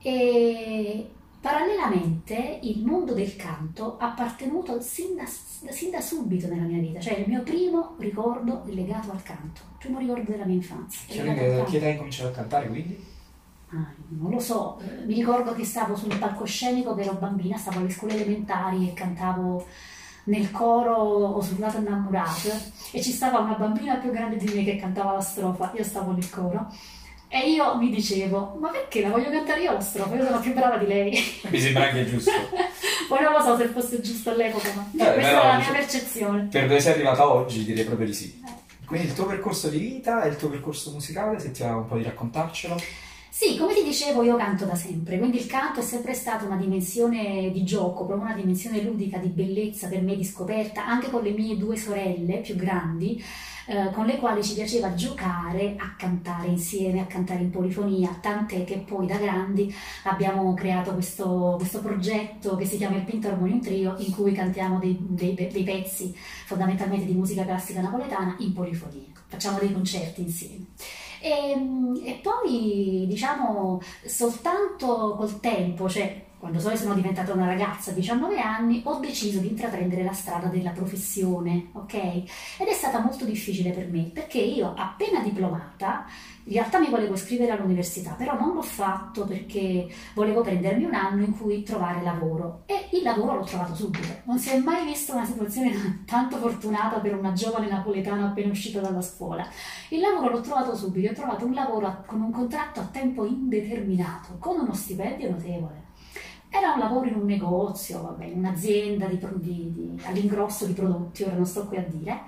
E 0.00 1.10
Parallelamente 1.42 2.60
il 2.62 2.84
mondo 2.84 3.14
del 3.14 3.34
canto 3.34 3.96
ha 3.98 4.10
appartenuto 4.10 4.80
sin 4.80 5.16
da, 5.16 5.24
sin 5.26 5.90
da, 5.90 6.00
subito 6.00 6.46
nella 6.46 6.62
mia 6.62 6.78
vita, 6.78 7.00
cioè 7.00 7.14
il 7.14 7.24
mio 7.26 7.42
primo 7.42 7.96
ricordo 7.98 8.62
legato 8.66 9.10
al 9.10 9.24
canto, 9.24 9.62
il 9.72 9.78
primo 9.78 9.98
ricordo 9.98 10.30
della 10.30 10.44
mia 10.44 10.54
infanzia. 10.54 11.24
Che, 11.24 11.64
che 11.64 11.76
età 11.78 11.86
hai 11.86 11.96
cominciato 11.96 12.28
a 12.28 12.30
cantare 12.30 12.68
quindi? 12.68 13.04
Ah, 13.70 13.90
non 14.10 14.30
lo 14.30 14.38
so, 14.38 14.78
eh, 14.78 15.04
mi 15.04 15.14
ricordo 15.14 15.52
che 15.52 15.64
stavo 15.64 15.96
sul 15.96 16.16
palcoscenico 16.16 16.94
che 16.94 17.02
ero 17.02 17.14
bambina, 17.14 17.56
stavo 17.56 17.80
alle 17.80 17.90
scuole 17.90 18.14
elementari 18.14 18.88
e 18.88 18.92
cantavo 18.92 19.66
nel 20.24 20.50
coro 20.50 20.94
o 20.94 21.40
sul 21.40 21.58
lato 21.58 21.78
innamorato 21.78 22.50
e 22.90 23.02
ci 23.02 23.10
stava 23.10 23.38
una 23.38 23.54
bambina 23.54 23.96
più 23.96 24.10
grande 24.10 24.36
di 24.36 24.52
me 24.54 24.64
che 24.64 24.76
cantava 24.76 25.12
la 25.12 25.20
strofa, 25.20 25.72
io 25.74 25.84
stavo 25.84 26.12
nel 26.12 26.28
coro 26.30 26.70
e 27.34 27.50
io 27.50 27.76
mi 27.78 27.88
dicevo, 27.88 28.58
ma 28.60 28.68
perché 28.68 29.00
la 29.00 29.08
voglio 29.08 29.30
cantare 29.30 29.62
io 29.62 29.72
la 29.72 29.80
strofa? 29.80 30.14
Io 30.16 30.26
sono 30.26 30.38
più 30.40 30.52
brava 30.52 30.76
di 30.76 30.86
lei. 30.86 31.18
Mi 31.48 31.58
sembra 31.58 31.84
anche 31.84 32.06
giusto. 32.06 32.30
Poi 33.08 33.22
non 33.22 33.32
lo 33.32 33.40
so 33.40 33.56
se 33.56 33.68
fosse 33.68 34.02
giusto 34.02 34.30
all'epoca, 34.30 34.68
ma 34.74 34.82
eh, 34.92 35.14
questa 35.14 35.42
è 35.42 35.46
la 35.46 35.56
mia 35.56 35.70
percezione. 35.72 36.48
Per 36.50 36.66
dove 36.66 36.80
sei 36.80 36.92
arrivata 36.92 37.26
oggi 37.26 37.64
direi 37.64 37.84
proprio 37.84 38.06
di 38.06 38.12
sì. 38.12 38.38
Eh, 38.44 38.84
Quindi 38.84 39.06
il 39.06 39.14
tuo 39.14 39.24
percorso 39.24 39.68
di 39.68 39.78
vita 39.78 40.22
e 40.24 40.28
il 40.28 40.36
tuo 40.36 40.50
percorso 40.50 40.90
musicale, 40.90 41.38
se 41.38 41.52
ti 41.52 41.62
va 41.62 41.74
un 41.74 41.86
po' 41.86 41.96
di 41.96 42.02
raccontarcelo. 42.02 42.78
Sì, 43.34 43.56
come 43.56 43.72
ti 43.72 43.82
dicevo, 43.82 44.22
io 44.22 44.36
canto 44.36 44.66
da 44.66 44.74
sempre, 44.74 45.16
quindi 45.16 45.38
il 45.38 45.46
canto 45.46 45.80
è 45.80 45.82
sempre 45.82 46.12
stata 46.12 46.44
una 46.44 46.56
dimensione 46.56 47.50
di 47.50 47.64
gioco, 47.64 48.04
proprio 48.04 48.26
una 48.26 48.36
dimensione 48.36 48.82
ludica, 48.82 49.16
di 49.16 49.28
bellezza 49.28 49.88
per 49.88 50.02
me, 50.02 50.16
di 50.16 50.22
scoperta, 50.22 50.86
anche 50.86 51.08
con 51.08 51.22
le 51.22 51.30
mie 51.30 51.56
due 51.56 51.78
sorelle 51.78 52.40
più 52.40 52.56
grandi, 52.56 53.24
eh, 53.68 53.90
con 53.94 54.04
le 54.04 54.18
quali 54.18 54.44
ci 54.44 54.52
piaceva 54.52 54.92
giocare 54.92 55.76
a 55.78 55.94
cantare 55.96 56.48
insieme, 56.48 57.00
a 57.00 57.06
cantare 57.06 57.40
in 57.40 57.48
polifonia, 57.48 58.18
tant'è 58.20 58.64
che 58.64 58.84
poi 58.86 59.06
da 59.06 59.16
grandi 59.16 59.74
abbiamo 60.04 60.52
creato 60.52 60.92
questo, 60.92 61.54
questo 61.56 61.80
progetto 61.80 62.54
che 62.56 62.66
si 62.66 62.76
chiama 62.76 62.96
il 62.96 63.04
Pinto 63.04 63.28
Harmonium 63.28 63.62
Trio, 63.62 63.94
in 63.96 64.12
cui 64.12 64.32
cantiamo 64.32 64.78
dei, 64.78 64.94
dei, 65.00 65.34
dei 65.34 65.62
pezzi 65.62 66.14
fondamentalmente 66.44 67.06
di 67.06 67.14
musica 67.14 67.46
classica 67.46 67.80
napoletana 67.80 68.36
in 68.40 68.52
polifonia, 68.52 69.06
facciamo 69.26 69.58
dei 69.58 69.72
concerti 69.72 70.20
insieme. 70.20 70.66
E, 71.22 71.52
ehm, 71.52 72.02
e 72.04 72.20
poi, 72.20 73.06
diciamo, 73.08 73.80
soltanto 74.04 75.14
col 75.16 75.38
tempo, 75.40 75.88
cioè 75.88 76.20
quando 76.42 76.58
sono 76.58 76.94
diventata 76.94 77.32
una 77.32 77.46
ragazza 77.46 77.92
a 77.92 77.94
19 77.94 78.40
anni, 78.40 78.80
ho 78.86 78.98
deciso 78.98 79.38
di 79.38 79.50
intraprendere 79.50 80.02
la 80.02 80.12
strada 80.12 80.48
della 80.48 80.72
professione, 80.72 81.68
ok? 81.74 81.94
Ed 81.94 82.66
è 82.66 82.72
stata 82.72 82.98
molto 82.98 83.24
difficile 83.24 83.70
per 83.70 83.86
me 83.86 84.10
perché 84.12 84.38
io 84.38 84.74
appena 84.76 85.20
diplomata, 85.20 86.04
in 86.42 86.54
realtà 86.54 86.80
mi 86.80 86.88
volevo 86.88 87.14
iscrivere 87.14 87.52
all'università, 87.52 88.14
però 88.14 88.36
non 88.36 88.54
l'ho 88.54 88.62
fatto 88.62 89.24
perché 89.24 89.86
volevo 90.14 90.40
prendermi 90.40 90.82
un 90.82 90.94
anno 90.94 91.22
in 91.22 91.38
cui 91.38 91.62
trovare 91.62 92.02
lavoro 92.02 92.64
e 92.66 92.88
il 92.90 93.04
lavoro 93.04 93.36
l'ho 93.36 93.44
trovato 93.44 93.76
subito. 93.76 94.08
Non 94.24 94.40
si 94.40 94.50
è 94.50 94.58
mai 94.58 94.84
vista 94.84 95.14
una 95.14 95.24
situazione 95.24 96.02
tanto 96.06 96.38
fortunata 96.38 96.98
per 96.98 97.14
una 97.14 97.34
giovane 97.34 97.68
napoletana 97.68 98.26
appena 98.26 98.50
uscita 98.50 98.80
dalla 98.80 99.00
scuola. 99.00 99.46
Il 99.90 100.00
lavoro 100.00 100.30
l'ho 100.32 100.40
trovato 100.40 100.74
subito, 100.74 101.08
ho 101.08 101.14
trovato 101.14 101.44
un 101.44 101.54
lavoro 101.54 102.02
con 102.04 102.20
un 102.20 102.32
contratto 102.32 102.80
a 102.80 102.88
tempo 102.90 103.24
indeterminato, 103.24 104.38
con 104.40 104.58
uno 104.58 104.74
stipendio 104.74 105.30
notevole. 105.30 105.81
Era 106.54 106.74
un 106.74 106.80
lavoro 106.80 107.06
in 107.06 107.14
un 107.14 107.24
negozio, 107.24 108.02
vabbè, 108.02 108.26
in 108.26 108.38
un'azienda 108.38 109.06
all'ingrosso 109.06 110.66
di 110.66 110.74
prodotti, 110.74 111.22
ora 111.22 111.34
non 111.34 111.46
sto 111.46 111.66
qui 111.66 111.78
a 111.78 111.84
dire, 111.88 112.20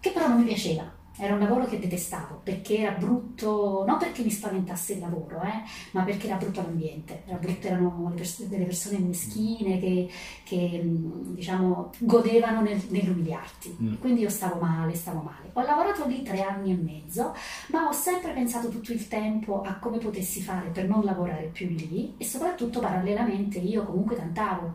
che 0.00 0.10
però 0.12 0.28
non 0.28 0.38
mi 0.38 0.44
piaceva 0.44 0.90
era 1.20 1.34
un 1.34 1.40
lavoro 1.40 1.66
che 1.66 1.78
detestavo 1.78 2.40
perché 2.42 2.78
era 2.78 2.92
brutto, 2.92 3.84
non 3.86 3.98
perché 3.98 4.22
mi 4.22 4.30
spaventasse 4.30 4.94
il 4.94 5.00
lavoro, 5.00 5.42
eh, 5.42 5.62
ma 5.92 6.02
perché 6.02 6.26
era 6.26 6.36
brutto 6.36 6.62
l'ambiente. 6.62 7.22
Era 7.26 7.36
brutto, 7.36 7.66
erano 7.66 8.12
pers- 8.16 8.44
delle 8.44 8.64
persone 8.64 8.98
meschine 8.98 9.78
che, 9.78 10.08
che 10.44 10.80
diciamo, 10.82 11.90
godevano 11.98 12.62
nel, 12.62 12.80
nell'umiliarti. 12.88 13.76
Mm. 13.82 13.94
Quindi 13.96 14.22
io 14.22 14.30
stavo 14.30 14.58
male, 14.60 14.94
stavo 14.94 15.20
male. 15.20 15.50
Ho 15.52 15.62
lavorato 15.62 16.06
lì 16.06 16.22
tre 16.22 16.42
anni 16.42 16.72
e 16.72 16.76
mezzo, 16.76 17.34
ma 17.68 17.86
ho 17.86 17.92
sempre 17.92 18.32
pensato 18.32 18.68
tutto 18.68 18.92
il 18.92 19.06
tempo 19.06 19.60
a 19.62 19.74
come 19.74 19.98
potessi 19.98 20.40
fare 20.40 20.68
per 20.68 20.88
non 20.88 21.04
lavorare 21.04 21.50
più 21.52 21.68
lì 21.68 22.14
e 22.16 22.24
soprattutto 22.24 22.80
parallelamente 22.80 23.58
io 23.58 23.84
comunque 23.84 24.16
cantavo 24.16 24.74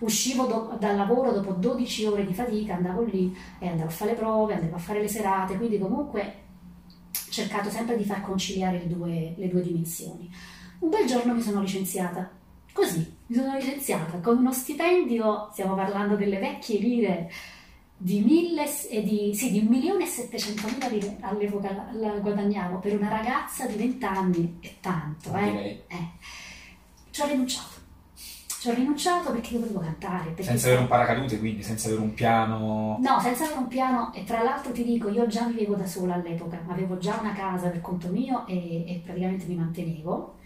uscivo 0.00 0.46
do- 0.46 0.76
dal 0.78 0.96
lavoro 0.96 1.32
dopo 1.32 1.52
12 1.52 2.06
ore 2.06 2.26
di 2.26 2.34
fatica, 2.34 2.74
andavo 2.74 3.02
lì 3.02 3.34
e 3.58 3.68
andavo 3.68 3.88
a 3.88 3.92
fare 3.92 4.12
le 4.12 4.16
prove, 4.16 4.54
andavo 4.54 4.76
a 4.76 4.78
fare 4.78 5.00
le 5.00 5.08
serate, 5.08 5.56
quindi 5.56 5.78
comunque 5.78 6.34
ho 7.12 7.30
cercato 7.30 7.70
sempre 7.70 7.96
di 7.96 8.04
far 8.04 8.22
conciliare 8.22 8.78
le 8.78 8.88
due, 8.88 9.34
le 9.36 9.48
due 9.48 9.62
dimensioni. 9.62 10.30
Un 10.80 10.90
bel 10.90 11.06
giorno 11.06 11.34
mi 11.34 11.42
sono 11.42 11.60
licenziata, 11.60 12.30
così, 12.72 13.16
mi 13.26 13.36
sono 13.36 13.56
licenziata 13.56 14.18
con 14.18 14.38
uno 14.38 14.52
stipendio, 14.52 15.48
stiamo 15.52 15.74
parlando 15.74 16.14
delle 16.14 16.38
vecchie 16.38 16.78
lire, 16.78 17.30
di, 18.00 18.20
mille, 18.20 18.64
di, 19.02 19.32
sì, 19.34 19.50
di 19.50 19.62
1.700.000 19.62 20.90
lire 20.90 21.16
all'epoca 21.20 21.72
la, 21.72 21.90
la, 21.92 22.18
guadagnavo 22.20 22.78
per 22.78 22.96
una 22.96 23.08
ragazza 23.08 23.66
di 23.66 23.74
20 23.74 24.04
anni, 24.04 24.58
è 24.60 24.74
tanto, 24.80 25.34
eh? 25.34 25.82
eh. 25.88 26.08
Ci 27.10 27.20
ho 27.20 27.26
rinunciato 27.26 27.77
ci 28.60 28.68
ho 28.68 28.74
rinunciato 28.74 29.30
perché 29.30 29.58
dovevo 29.58 29.78
cantare. 29.78 30.30
Perché 30.30 30.42
senza 30.42 30.66
avere 30.66 30.82
un 30.82 30.88
paracadute, 30.88 31.38
quindi 31.38 31.62
senza 31.62 31.88
avere 31.88 32.02
un 32.02 32.12
piano. 32.12 32.98
No, 33.00 33.20
senza 33.20 33.44
avere 33.44 33.60
un 33.60 33.68
piano. 33.68 34.12
E 34.12 34.24
tra 34.24 34.42
l'altro 34.42 34.72
ti 34.72 34.82
dico, 34.82 35.08
io 35.08 35.28
già 35.28 35.46
vivevo 35.46 35.74
da 35.74 35.86
sola 35.86 36.14
all'epoca, 36.14 36.60
avevo 36.66 36.98
già 36.98 37.18
una 37.20 37.32
casa 37.32 37.68
per 37.68 37.80
conto 37.80 38.08
mio 38.08 38.46
e, 38.46 38.90
e 38.90 39.02
praticamente 39.04 39.46
mi 39.46 39.54
mantenevo. 39.54 40.38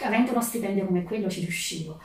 Avendo 0.00 0.32
uno 0.32 0.40
stipendio 0.40 0.86
come 0.86 1.04
quello 1.04 1.28
ci 1.28 1.40
riuscivo. 1.40 2.00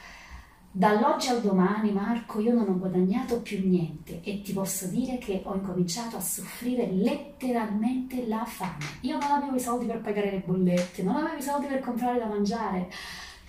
Dall'oggi 0.71 1.29
al 1.29 1.41
domani, 1.41 1.91
Marco, 1.91 2.39
io 2.39 2.53
non 2.53 2.69
ho 2.69 2.77
guadagnato 2.77 3.41
più 3.41 3.67
niente 3.67 4.21
e 4.21 4.41
ti 4.41 4.53
posso 4.53 4.85
dire 4.85 5.17
che 5.17 5.41
ho 5.43 5.55
incominciato 5.55 6.15
a 6.15 6.21
soffrire 6.21 6.91
letteralmente 6.91 8.27
la 8.27 8.45
fame. 8.45 8.85
Io 9.01 9.17
non 9.17 9.31
avevo 9.31 9.55
i 9.55 9.59
soldi 9.59 9.87
per 9.87 9.99
pagare 9.99 10.29
le 10.29 10.43
bollette, 10.45 11.01
non 11.01 11.15
avevo 11.15 11.37
i 11.37 11.41
soldi 11.41 11.65
per 11.65 11.79
comprare 11.79 12.19
da 12.19 12.27
mangiare, 12.27 12.87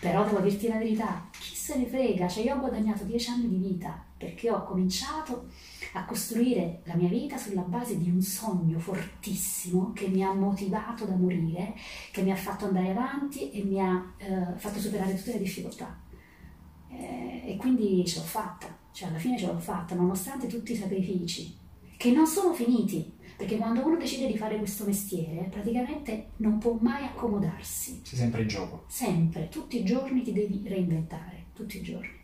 però 0.01 0.25
devo 0.25 0.41
dirti 0.41 0.67
la 0.67 0.79
verità, 0.79 1.29
chi 1.39 1.55
se 1.55 1.77
ne 1.77 1.87
frega, 1.87 2.27
cioè 2.27 2.45
io 2.45 2.57
ho 2.57 2.59
guadagnato 2.59 3.05
dieci 3.05 3.29
anni 3.29 3.49
di 3.49 3.57
vita 3.59 4.03
perché 4.17 4.51
ho 4.51 4.65
cominciato 4.65 5.49
a 5.93 6.05
costruire 6.05 6.81
la 6.85 6.95
mia 6.95 7.09
vita 7.09 7.37
sulla 7.37 7.63
base 7.63 7.99
di 7.99 8.11
un 8.11 8.21
sogno 8.21 8.79
fortissimo 8.79 9.93
che 9.93 10.09
mi 10.09 10.23
ha 10.23 10.33
motivato 10.33 11.05
da 11.05 11.15
morire, 11.15 11.75
che 12.13 12.23
mi 12.23 12.31
ha 12.31 12.37
fatto 12.37 12.67
andare 12.67 12.91
avanti 12.91 13.51
e 13.51 13.63
mi 13.63 13.81
ha 13.81 14.13
eh, 14.19 14.57
fatto 14.57 14.79
superare 14.79 15.15
tutte 15.15 15.33
le 15.33 15.39
difficoltà. 15.39 15.99
Eh, 16.89 17.43
e 17.53 17.57
quindi 17.57 18.05
ce 18.07 18.19
l'ho 18.19 18.25
fatta, 18.25 18.67
cioè 18.93 19.09
alla 19.09 19.19
fine 19.19 19.39
ce 19.39 19.47
l'ho 19.47 19.59
fatta, 19.59 19.95
nonostante 19.95 20.47
tutti 20.47 20.73
i 20.73 20.77
sacrifici, 20.77 21.57
che 22.01 22.13
non 22.13 22.27
sono 22.27 22.55
finiti, 22.55 23.13
perché 23.37 23.59
quando 23.59 23.85
uno 23.85 23.99
decide 23.99 24.27
di 24.27 24.39
fare 24.39 24.57
questo 24.57 24.87
mestiere, 24.87 25.49
praticamente 25.51 26.31
non 26.37 26.57
può 26.57 26.79
mai 26.81 27.05
accomodarsi. 27.05 28.01
Sei 28.03 28.19
sempre 28.19 28.41
in 28.41 28.49
gioco. 28.49 28.85
Sempre, 28.89 29.51
tutti 29.51 29.79
i 29.79 29.85
giorni 29.85 30.23
ti 30.23 30.33
devi 30.33 30.63
reinventare, 30.67 31.49
tutti 31.53 31.77
i 31.77 31.83
giorni. 31.83 32.19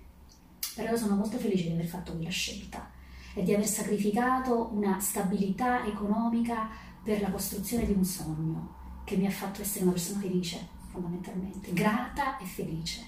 Però 0.76 0.90
io 0.90 0.96
sono 0.96 1.16
molto 1.16 1.36
felice 1.36 1.64
di 1.64 1.72
aver 1.74 1.84
fatto 1.84 2.14
quella 2.14 2.30
scelta 2.30 2.90
e 3.34 3.42
di 3.42 3.52
aver 3.52 3.66
sacrificato 3.66 4.70
una 4.72 4.98
stabilità 4.98 5.84
economica 5.84 6.70
per 7.04 7.20
la 7.20 7.30
costruzione 7.30 7.84
di 7.84 7.92
un 7.92 8.04
sogno 8.04 9.02
che 9.04 9.16
mi 9.16 9.26
ha 9.26 9.30
fatto 9.30 9.60
essere 9.60 9.84
una 9.84 9.92
persona 9.92 10.20
felice, 10.20 10.66
fondamentalmente, 10.90 11.74
grata 11.74 12.38
e 12.38 12.46
felice. 12.46 13.04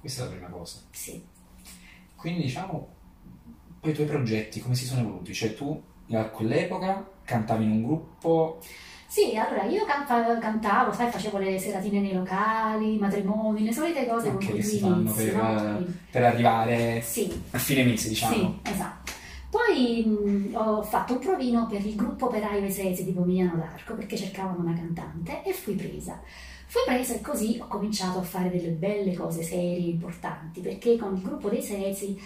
Questa 0.00 0.22
è 0.22 0.24
la 0.24 0.32
prima 0.32 0.48
cosa. 0.48 0.80
Sì. 0.90 1.24
Quindi 2.16 2.42
diciamo, 2.42 2.88
poi 3.78 3.92
i 3.92 3.94
tuoi 3.94 4.08
progetti 4.08 4.58
come 4.58 4.74
si 4.74 4.86
sono 4.86 5.02
evoluti? 5.02 5.32
Cioè 5.32 5.54
tu 5.54 5.88
a 6.18 6.24
quell'epoca 6.24 7.04
cantavi 7.24 7.64
in 7.64 7.70
un 7.70 7.82
gruppo? 7.84 8.58
Sì, 9.10 9.36
allora 9.36 9.64
io 9.64 9.84
cantavo, 9.84 10.38
cantavo, 10.38 10.92
sai, 10.92 11.10
facevo 11.10 11.38
le 11.38 11.58
seratine 11.58 11.98
nei 11.98 12.12
locali, 12.12 12.96
matrimoni, 12.96 13.64
le 13.64 13.72
solite 13.72 14.06
cose 14.06 14.28
okay, 14.28 14.46
con 14.46 14.50
cui 14.50 14.62
si 14.62 14.78
fanno 14.78 15.10
per, 15.10 15.34
no? 15.34 15.84
per, 16.12 16.22
arrivare 16.22 17.00
sì. 17.02 17.42
a 17.50 17.58
fine 17.58 17.82
mese, 17.82 18.08
diciamo. 18.08 18.34
Sì, 18.34 18.70
esatto. 18.70 19.10
Poi 19.50 20.04
mh, 20.06 20.54
ho 20.54 20.80
fatto 20.82 21.14
un 21.14 21.18
provino 21.18 21.66
per 21.66 21.84
il 21.84 21.96
gruppo 21.96 22.26
operaio 22.26 22.64
Esesi 22.64 23.04
di 23.04 23.10
Pomigliano 23.10 23.56
d'Arco 23.56 23.94
perché 23.94 24.16
cercavano 24.16 24.60
una 24.60 24.74
cantante 24.74 25.42
e 25.42 25.52
fui 25.52 25.74
presa. 25.74 26.20
Fui 26.66 26.82
presa 26.86 27.14
e 27.14 27.20
così 27.20 27.58
ho 27.60 27.66
cominciato 27.66 28.20
a 28.20 28.22
fare 28.22 28.48
delle 28.48 28.70
belle 28.70 29.12
cose 29.14 29.42
serie, 29.42 29.90
importanti, 29.90 30.60
perché 30.60 30.96
con 30.96 31.16
il 31.16 31.22
gruppo 31.22 31.48
dei 31.48 31.62
Sesi 31.62 32.16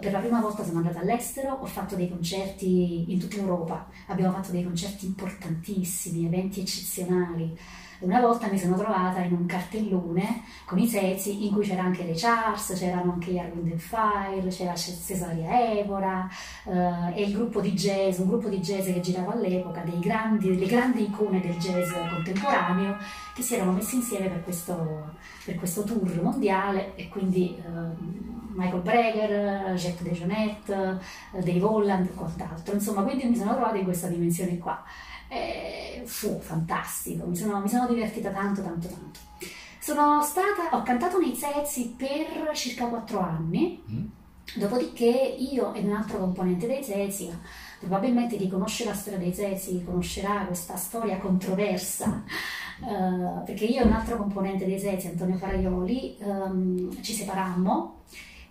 per 0.00 0.12
la 0.12 0.18
prima 0.18 0.40
volta 0.40 0.64
sono 0.64 0.78
andata 0.78 1.00
all'estero, 1.00 1.58
ho 1.60 1.66
fatto 1.66 1.94
dei 1.94 2.08
concerti 2.08 3.12
in 3.12 3.18
tutta 3.18 3.36
Europa, 3.36 3.86
abbiamo 4.06 4.32
fatto 4.32 4.50
dei 4.50 4.64
concerti 4.64 5.06
importantissimi, 5.06 6.24
eventi 6.24 6.60
eccezionali. 6.60 7.56
Una 8.00 8.20
volta 8.20 8.48
mi 8.48 8.58
sono 8.58 8.76
trovata 8.76 9.20
in 9.20 9.32
un 9.32 9.46
cartellone 9.46 10.42
con 10.66 10.78
i 10.78 10.86
sezi 10.86 11.46
in 11.46 11.52
cui 11.52 11.64
c'era 11.64 11.82
anche 11.82 12.04
le 12.04 12.12
Charles, 12.14 12.74
c'erano 12.76 13.12
anche 13.12 13.30
gli 13.30 13.38
Arwind 13.38 13.78
Fire, 13.78 14.46
c'era 14.48 14.74
Cesaria 14.74 15.78
Evora 15.78 16.28
eh, 16.66 17.14
e 17.14 17.22
il 17.22 17.32
gruppo 17.32 17.60
di 17.60 17.72
jazz, 17.72 18.18
un 18.18 18.28
gruppo 18.28 18.48
di 18.48 18.58
jazz 18.58 18.84
che 18.86 19.00
girava 19.00 19.32
all'epoca, 19.32 19.82
delle 19.82 20.00
grandi 20.00 21.02
icone 21.02 21.40
del 21.40 21.56
jazz 21.56 21.92
contemporaneo 22.10 22.96
che 23.34 23.42
si 23.42 23.54
erano 23.54 23.72
messi 23.72 23.96
insieme 23.96 24.28
per 24.28 24.42
questo, 24.44 25.14
per 25.44 25.54
questo 25.54 25.82
tour 25.84 26.20
mondiale 26.20 26.94
e 26.96 27.08
quindi 27.08 27.56
eh, 27.56 28.43
Michael 28.54 28.82
Breger, 28.82 29.74
Jacques 29.74 30.02
DeJohnette, 30.02 30.98
Dave 31.32 31.62
Holland 31.62 32.06
e 32.06 32.14
quant'altro. 32.14 32.74
Insomma, 32.74 33.02
quindi 33.02 33.24
mi 33.24 33.36
sono 33.36 33.54
trovata 33.54 33.76
in 33.76 33.84
questa 33.84 34.08
dimensione 34.08 34.58
qua. 34.58 34.82
E 35.28 36.02
fu 36.04 36.38
fantastico, 36.40 37.26
mi 37.26 37.36
sono, 37.36 37.60
mi 37.60 37.68
sono 37.68 37.86
divertita 37.86 38.30
tanto, 38.30 38.62
tanto, 38.62 38.88
tanto. 38.88 39.18
Sono 39.80 40.22
stata, 40.22 40.76
ho 40.76 40.82
cantato 40.82 41.18
nei 41.18 41.34
Zezzi 41.34 41.94
per 41.96 42.50
circa 42.54 42.86
quattro 42.86 43.20
anni, 43.20 43.82
mm. 43.90 44.04
dopodiché 44.54 45.36
io 45.38 45.74
e 45.74 45.80
un 45.80 45.92
altro 45.92 46.18
componente 46.18 46.66
dei 46.66 46.82
Zezzi, 46.82 47.30
probabilmente 47.80 48.36
chi 48.36 48.48
conosce 48.48 48.84
la 48.84 48.94
storia 48.94 49.18
dei 49.18 49.34
Zezzi 49.34 49.82
conoscerà 49.84 50.44
questa 50.46 50.76
storia 50.76 51.18
controversa, 51.18 52.22
uh, 52.80 53.44
perché 53.44 53.64
io 53.64 53.82
e 53.82 53.84
un 53.84 53.92
altro 53.92 54.16
componente 54.16 54.64
dei 54.64 54.78
Zezzi, 54.78 55.08
Antonio 55.08 55.36
Faraioli, 55.36 56.16
um, 56.20 57.02
ci 57.02 57.12
separammo 57.12 58.04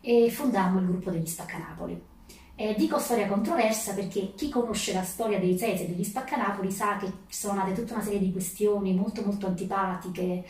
e 0.06 0.30
fondammo 0.30 0.80
il 0.80 0.88
gruppo 0.88 1.10
degli 1.10 1.26
Spaccanapoli. 1.26 2.12
Eh, 2.56 2.76
dico 2.78 3.00
storia 3.00 3.28
controversa 3.28 3.94
perché 3.94 4.34
chi 4.36 4.50
conosce 4.50 4.94
la 4.94 5.02
storia 5.02 5.40
dei 5.40 5.58
Zezi 5.58 5.86
e 5.86 5.88
degli 5.88 6.04
Spaccanapoli 6.04 6.70
sa 6.70 6.98
che 6.98 7.08
ci 7.08 7.40
sono 7.40 7.56
nate 7.56 7.74
tutta 7.74 7.94
una 7.96 8.04
serie 8.04 8.20
di 8.20 8.32
questioni 8.32 8.94
molto 8.94 9.24
molto 9.24 9.48
antipatiche 9.48 10.46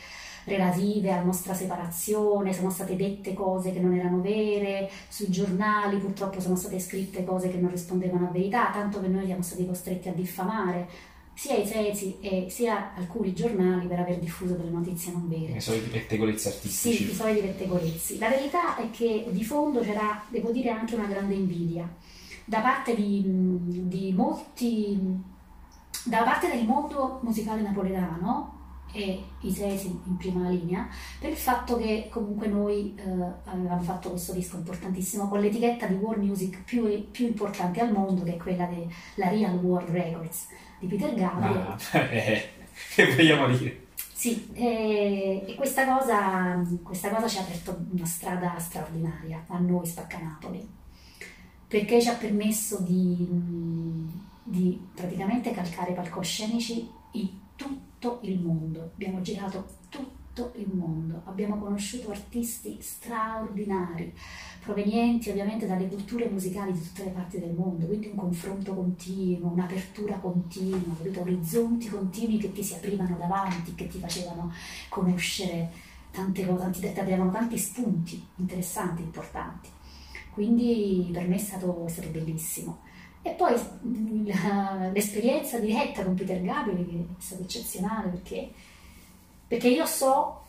relative 0.46 1.12
alla 1.12 1.24
nostra 1.24 1.54
separazione, 1.54 2.52
sono 2.52 2.70
state 2.70 2.98
dette 2.98 3.34
cose 3.34 3.72
che 3.72 3.80
non 3.80 3.94
erano 3.94 4.20
vere, 4.20 4.90
sui 5.08 5.30
giornali 5.30 5.98
purtroppo 6.00 6.42
sono 6.42 6.58
state 6.58 6.80
scritte 6.80 7.24
cose 7.24 7.50
che 7.50 7.58
non 7.58 7.72
rispondevano 7.72 8.28
a 8.28 8.32
verità, 8.32 8.70
tanto 8.72 9.00
che 9.00 9.08
noi 9.08 9.26
siamo 9.26 9.42
stati 9.42 9.66
costretti 9.66 10.10
a 10.10 10.14
diffamare 10.14 11.12
sia 11.34 11.56
i 11.56 11.66
Zezi 11.66 12.18
e 12.20 12.48
sia 12.50 12.94
alcuni 12.96 13.34
giornali 13.34 13.88
per 13.88 14.00
aver 14.00 14.20
diffuso 14.20 14.54
delle 14.54 14.70
notizie 14.70 15.12
non 15.12 15.28
vere. 15.28 15.58
I 15.58 15.62
soliti 15.62 15.90
pettegolezzi 15.90 16.48
artistici. 16.48 17.06
Sì, 17.06 17.12
i 17.12 17.14
soliti 17.14 17.42
pettegolezzi. 17.42 18.18
La 18.20 18.30
verità 18.30 18.76
è 18.78 18.90
che 18.92 19.28
di 19.30 19.44
fondo 19.44 19.82
c'era, 19.82 20.24
devo 20.30 20.52
dire, 20.52 20.70
anche 20.70 20.96
una 20.96 21.08
grande 21.08 21.34
invidia 21.34 21.90
da 22.46 22.60
parte 22.60 22.96
di, 22.96 23.24
di 23.88 24.14
molti, 24.14 25.00
da 26.06 26.24
parte 26.24 26.50
del 26.50 26.66
mondo 26.66 27.20
musicale 27.24 27.62
napoletano 27.62 28.62
e 28.92 29.24
i 29.42 29.52
Sesi 29.52 29.88
in 29.88 30.18
prima 30.18 30.48
linea, 30.50 30.88
per 31.20 31.32
il 31.32 31.36
fatto 31.36 31.78
che 31.78 32.10
comunque 32.12 32.48
noi 32.48 32.94
eh, 32.96 33.02
avevamo 33.46 33.82
fatto 33.82 34.12
questo 34.12 34.34
disco 34.34 34.58
importantissimo 34.58 35.28
con 35.28 35.40
l'etichetta 35.40 35.88
di 35.88 35.96
world 35.96 36.24
music 36.24 36.64
più, 36.64 37.10
più 37.10 37.26
importante 37.26 37.80
al 37.80 37.92
mondo, 37.92 38.24
che 38.24 38.36
è 38.36 38.38
quella 38.38 38.66
della 38.68 39.30
Real 39.30 39.56
World 39.56 39.90
Records 39.90 40.48
di 40.84 40.96
Peter 40.96 41.14
Gabriel. 41.14 41.78
Ah, 41.92 42.00
eh, 42.12 42.50
che 42.94 43.16
vogliamo 43.16 43.48
dire? 43.56 43.88
Sì, 43.96 44.50
e, 44.54 45.44
e 45.48 45.56
questa, 45.56 45.86
cosa, 45.86 46.62
questa 46.82 47.10
cosa 47.10 47.28
ci 47.28 47.38
ha 47.38 47.42
aperto 47.42 47.86
una 47.92 48.06
strada 48.06 48.58
straordinaria 48.58 49.44
a 49.48 49.60
noi 49.60 49.86
Spaccanapoli, 49.86 50.68
perché 51.68 52.02
ci 52.02 52.10
ha 52.10 52.14
permesso 52.14 52.80
di, 52.82 53.28
di 54.44 54.80
praticamente 54.94 55.52
calcare 55.52 55.94
palcoscenici 55.94 56.90
in 57.14 57.30
tutto 57.56 58.20
il 58.24 58.40
mondo. 58.40 58.92
Abbiamo 58.94 59.22
girato 59.22 59.66
tutto 59.90 60.22
il 60.56 60.68
mondo, 60.74 61.22
abbiamo 61.26 61.58
conosciuto 61.58 62.10
artisti 62.12 62.78
straordinari, 62.82 64.14
provenienti 64.62 65.30
ovviamente 65.30 65.68
dalle 65.68 65.88
culture 65.88 66.28
musicali 66.28 66.72
di 66.72 66.82
tutte 66.82 67.04
le 67.04 67.12
parti 67.12 67.40
del 67.40 67.54
mondo, 67.54 67.86
quindi 67.86 68.08
un 68.08 68.16
confronto 68.16 68.74
continuo, 68.74 69.52
un'apertura 69.52 70.16
continua, 70.16 70.96
orizzonti 71.18 71.90
continui 71.90 72.38
che 72.38 72.52
ti 72.52 72.64
si 72.64 72.74
aprivano 72.74 73.16
davanti, 73.18 73.76
che 73.76 73.88
ti 73.88 74.00
facevano 74.00 74.52
conoscere 74.90 75.72
tante 76.12 76.46
cose, 76.46 76.94
ti 76.94 77.00
avevano 77.00 77.32
tanti 77.32 77.58
spunti 77.58 78.26
interessanti, 78.38 79.02
importanti. 79.02 79.70
Quindi 80.34 81.10
per 81.12 81.28
me 81.28 81.36
è 81.36 81.40
stato, 81.40 81.86
è 81.86 81.90
stato 81.90 82.10
bellissimo. 82.10 82.82
E 83.22 83.32
poi 83.32 83.54
l'esperienza 84.92 85.58
diretta 85.58 86.04
con 86.04 86.14
Peter 86.14 86.42
Gabriel 86.42 87.08
è 87.18 87.22
stata 87.22 87.42
eccezionale 87.44 88.10
perché, 88.10 88.52
perché 89.54 89.68
io 89.68 89.86
so 89.86 90.42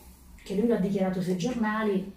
che 0.42 0.54
lui 0.54 0.66
lo 0.66 0.76
ha 0.76 0.78
dichiarato 0.78 1.20
sui 1.20 1.36
giornali 1.36 2.10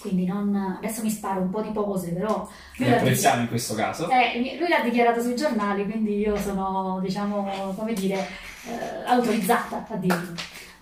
quindi 0.00 0.26
non, 0.26 0.54
adesso 0.78 1.02
mi 1.02 1.10
sparo 1.10 1.40
un 1.40 1.50
po' 1.50 1.62
di 1.62 1.70
pose, 1.70 2.12
però... 2.12 2.48
Lui 2.76 2.92
apprezziamo 2.92 3.42
in 3.42 3.48
questo 3.48 3.74
caso. 3.74 4.08
Eh, 4.08 4.56
lui 4.58 4.68
l'ha 4.68 4.82
dichiarato 4.82 5.20
sui 5.20 5.34
giornali, 5.34 5.84
quindi 5.84 6.18
io 6.18 6.36
sono, 6.36 7.00
diciamo, 7.02 7.74
come 7.74 7.92
dire, 7.92 8.14
eh, 8.68 9.04
autorizzata 9.04 9.84
a 9.88 9.96
dirlo. 9.96 10.34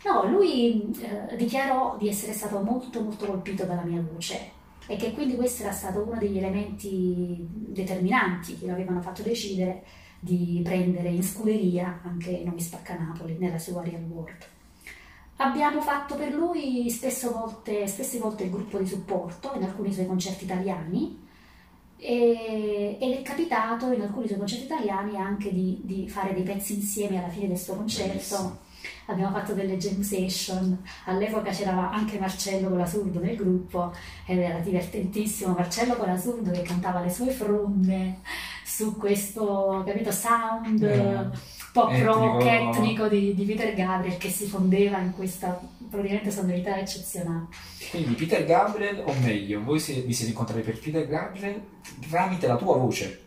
No, 0.05 0.27
lui 0.27 0.91
eh, 1.01 1.37
dichiarò 1.37 1.97
di 1.99 2.09
essere 2.09 2.33
stato 2.33 2.59
molto 2.61 3.01
molto 3.01 3.25
colpito 3.25 3.65
dalla 3.65 3.85
mia 3.85 4.03
voce 4.03 4.51
e 4.87 4.97
che 4.97 5.13
quindi 5.13 5.37
questo 5.37 5.63
era 5.63 5.73
stato 5.73 6.03
uno 6.03 6.19
degli 6.19 6.37
elementi 6.37 7.47
determinanti 7.49 8.59
che 8.59 8.67
lo 8.67 8.73
avevano 8.73 9.01
fatto 9.01 9.23
decidere 9.23 9.85
di 10.21 10.61
prendere 10.63 11.09
in 11.09 11.23
scuderia 11.23 12.01
anche 12.05 12.43
Nomi 12.45 12.61
Spacca 12.61 12.99
Napoli 12.99 13.37
nella 13.39 13.59
sua 13.59 13.83
Real 13.83 14.03
World. 14.03 14.53
Abbiamo 15.37 15.81
fatto 15.81 16.15
per 16.15 16.33
lui 16.33 16.89
spesso 16.91 17.33
volte, 17.33 17.89
spesse 17.89 18.19
volte 18.19 18.45
il 18.45 18.51
gruppo 18.51 18.79
di 18.79 18.87
supporto 18.87 19.53
in 19.57 19.65
alcuni 19.65 19.93
suoi 19.93 20.07
concerti 20.07 20.45
italiani 20.45 21.23
e, 21.97 22.97
ed 23.01 23.13
è 23.13 23.23
capitato 23.23 23.91
in 23.91 24.03
alcuni 24.03 24.29
suoi 24.29 24.39
concerti 24.39 24.67
italiani 24.67 25.17
anche 25.17 25.53
di, 25.53 25.81
di 25.83 26.09
fare 26.09 26.35
dei 26.35 26.45
pezzi 26.45 26.75
insieme 26.75 27.19
alla 27.19 27.29
fine 27.29 27.49
del 27.49 27.59
suo 27.59 27.75
concerto. 27.75 28.63
Abbiamo 29.07 29.37
fatto 29.37 29.55
delle 29.55 29.77
jam 29.77 30.03
session, 30.03 30.79
all'epoca 31.07 31.51
c'era 31.51 31.91
anche 31.91 32.19
Marcello 32.19 32.69
Colasurdo 32.69 33.19
nel 33.19 33.37
gruppo 33.37 33.93
ed 34.27 34.39
era 34.39 34.59
divertentissimo. 34.61 35.53
Marcello 35.53 35.97
Colasurdo 35.97 36.53
che 36.53 36.63
cantava 36.63 37.01
le 37.01 37.11
sue 37.11 37.31
fronde 37.31 38.21
su 38.65 38.97
questo 38.97 39.83
capito, 39.85 40.13
sound. 40.13 40.81
Yeah 40.81 41.31
etnico. 41.75 42.13
rock 42.13 42.45
etnico 42.45 43.09
di, 43.09 43.35
di, 43.35 43.45
Peter 43.45 43.75
Gabriel 43.75 44.17
che 44.17 44.31
si 44.31 44.47
fondeva 44.47 44.99
in 44.99 45.13
questa 45.15 45.61
praticamente 45.91 46.31
sonorità 46.31 46.79
eccezionale. 46.79 47.47
Quindi 47.91 48.15
Peter 48.15 48.45
Gabriel, 48.45 49.03
o 49.07 49.13
meglio, 49.21 49.63
voi 49.63 49.79
si, 49.79 50.01
vi 50.01 50.13
siete 50.13 50.31
incontrati 50.31 50.63
per 50.63 50.79
Peter 50.79 51.07
Gabriel 51.07 51.61
tramite 52.09 52.47
la 52.47 52.57
tua 52.57 52.77
voce. 52.77 53.23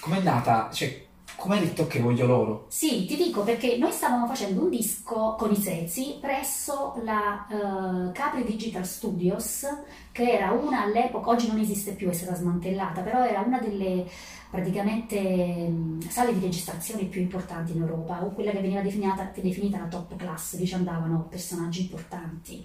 Com'è 0.00 0.20
nata? 0.20 0.68
Cioè, 0.72 1.06
come 1.36 1.56
hai 1.56 1.64
detto 1.64 1.86
che 1.86 1.98
voglio 1.98 2.26
loro? 2.26 2.66
Sì, 2.68 3.04
ti 3.06 3.16
dico 3.16 3.42
perché 3.42 3.76
noi 3.76 3.90
stavamo 3.90 4.26
facendo 4.26 4.62
un 4.62 4.70
disco 4.70 5.34
con 5.36 5.50
i 5.50 5.56
Sezzi 5.56 6.18
presso 6.20 7.00
la 7.02 7.46
uh, 7.48 8.12
Capri 8.12 8.44
Digital 8.44 8.86
Studios, 8.86 9.66
che 10.12 10.30
era 10.30 10.52
una 10.52 10.82
all'epoca, 10.82 11.30
oggi 11.30 11.48
non 11.48 11.58
esiste 11.58 11.92
più, 11.92 12.08
è 12.08 12.12
stata 12.12 12.34
smantellata, 12.34 13.00
però 13.00 13.24
era 13.24 13.40
una 13.40 13.58
delle 13.58 14.06
praticamente 14.52 15.72
sale 16.08 16.34
di 16.34 16.40
registrazione 16.40 17.04
più 17.04 17.22
importanti 17.22 17.72
in 17.72 17.80
Europa, 17.80 18.22
o 18.22 18.32
quella 18.32 18.50
che 18.50 18.60
veniva 18.60 18.82
definita, 18.82 19.32
definita 19.34 19.78
la 19.78 19.86
top 19.86 20.14
class, 20.16 20.58
lì 20.58 20.66
ci 20.66 20.74
andavano 20.74 21.26
personaggi 21.26 21.80
importanti. 21.80 22.62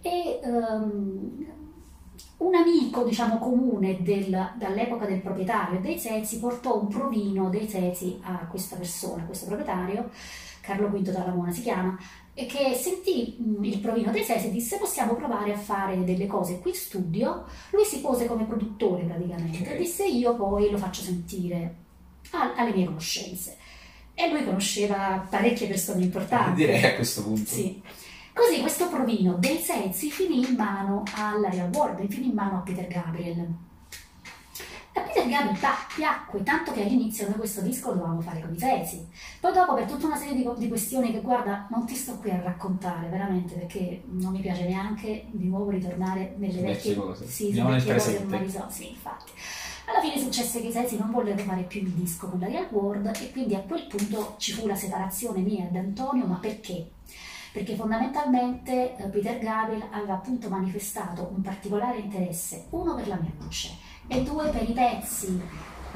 E 0.00 0.38
um, 0.44 1.44
un 2.36 2.54
amico, 2.54 3.04
diciamo, 3.04 3.38
comune 3.38 4.02
del, 4.02 4.52
dall'epoca 4.56 5.06
del 5.06 5.20
proprietario 5.20 5.80
dei 5.80 5.98
Zezi 5.98 6.38
portò 6.38 6.80
un 6.80 6.88
provino 6.88 7.48
dei 7.48 7.68
Zezi 7.68 8.18
a 8.22 8.46
questa 8.50 8.76
persona, 8.76 9.22
a 9.22 9.26
questo 9.26 9.46
proprietario, 9.46 10.10
Carlo 10.60 10.88
V 10.88 11.02
Talamona 11.02 11.52
si 11.52 11.62
chiama, 11.62 11.96
e 12.34 12.46
che 12.46 12.74
sentì 12.74 13.36
mm, 13.40 13.62
il 13.64 13.78
provino 13.78 14.10
dei 14.10 14.24
Zezi 14.24 14.48
e 14.48 14.50
disse 14.50 14.78
possiamo 14.78 15.14
provare 15.14 15.52
a 15.52 15.56
fare 15.56 16.02
delle 16.02 16.26
cose 16.26 16.58
qui 16.58 16.70
in 16.70 16.76
studio. 16.76 17.44
Lui 17.70 17.84
si 17.84 18.00
pose 18.00 18.26
come 18.26 18.44
produttore 18.44 19.04
praticamente 19.04 19.60
okay. 19.60 19.74
e 19.74 19.78
disse 19.78 20.04
io 20.04 20.34
poi 20.34 20.70
lo 20.70 20.78
faccio 20.78 21.02
sentire 21.02 21.76
alle 22.30 22.74
mie 22.74 22.86
conoscenze. 22.86 23.56
E 24.14 24.30
lui 24.30 24.44
conosceva 24.44 25.26
parecchie 25.28 25.68
persone 25.68 26.02
importanti. 26.04 26.54
Direi 26.54 26.84
a 26.84 26.94
questo 26.94 27.22
punto. 27.22 27.50
Sì. 27.50 27.80
Così 28.34 28.60
questo 28.60 28.88
provino 28.88 29.34
dei 29.34 29.58
Sensi 29.58 30.10
finì 30.10 30.44
in 30.44 30.56
mano 30.56 31.04
alla 31.14 31.48
Real 31.50 31.70
World, 31.72 32.04
finì 32.08 32.30
in 32.30 32.34
mano 32.34 32.58
a 32.58 32.60
Peter 32.62 32.88
Gabriel. 32.88 33.46
A 34.94 35.00
Peter 35.00 35.28
Gabriel 35.28 35.56
piacque, 35.94 36.42
tanto 36.42 36.72
che 36.72 36.82
all'inizio 36.82 37.28
noi 37.28 37.36
questo 37.38 37.60
disco 37.60 37.92
dovevamo 37.92 38.20
fare 38.20 38.40
con 38.40 38.52
i 38.52 38.58
Sensi. 38.58 39.06
Poi 39.38 39.52
dopo 39.52 39.74
per 39.74 39.86
tutta 39.86 40.06
una 40.06 40.16
serie 40.16 40.34
di, 40.34 40.48
di, 40.58 40.66
questioni 40.66 41.12
che 41.12 41.20
guarda, 41.20 41.68
non 41.70 41.86
ti 41.86 41.94
sto 41.94 42.16
qui 42.16 42.32
a 42.32 42.40
raccontare 42.42 43.08
veramente 43.08 43.54
perché 43.54 44.02
non 44.06 44.32
mi 44.32 44.40
piace 44.40 44.66
neanche 44.66 45.26
di 45.30 45.46
nuovo 45.46 45.70
ritornare 45.70 46.34
nelle 46.36 46.60
vecchie, 46.60 46.96
cose. 46.96 47.26
Sì, 47.28 47.52
nel 47.52 47.66
vecchie 47.66 47.94
cose 47.94 48.16
ormai 48.16 48.40
risolte. 48.40 48.72
Sì, 48.72 48.88
infatti. 48.88 49.30
Alla 49.86 50.00
fine 50.00 50.18
successe 50.18 50.60
che 50.60 50.68
i 50.68 50.72
Sensi 50.72 50.98
non 50.98 51.12
vollero 51.12 51.40
fare 51.44 51.62
più 51.62 51.82
il 51.82 51.90
disco 51.90 52.28
con 52.28 52.40
la 52.40 52.48
Real 52.48 52.66
World 52.70 53.12
e 53.20 53.30
quindi 53.30 53.54
a 53.54 53.60
quel 53.60 53.86
punto 53.86 54.34
ci 54.38 54.50
fu 54.50 54.66
la 54.66 54.74
separazione 54.74 55.40
mia 55.40 55.68
ed 55.68 55.76
Antonio, 55.76 56.26
ma 56.26 56.36
perché? 56.36 56.93
Perché 57.54 57.76
fondamentalmente 57.76 58.96
eh, 58.96 59.04
Peter 59.10 59.38
Gabriel 59.38 59.84
aveva 59.92 60.14
appunto 60.14 60.48
manifestato 60.48 61.30
un 61.32 61.40
particolare 61.40 61.98
interesse, 61.98 62.66
uno 62.70 62.96
per 62.96 63.06
la 63.06 63.14
mia 63.14 63.30
voce 63.38 63.76
e 64.08 64.24
due 64.24 64.48
per 64.48 64.68
i 64.68 64.72
pezzi 64.72 65.40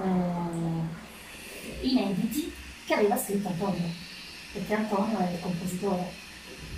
eh, 0.00 1.84
inediti 1.84 2.52
che 2.86 2.94
aveva 2.94 3.16
scritto 3.16 3.48
Antonio, 3.48 3.88
perché 4.52 4.72
Antonio 4.72 5.18
è 5.18 5.32
il 5.32 5.40
compositore 5.40 6.27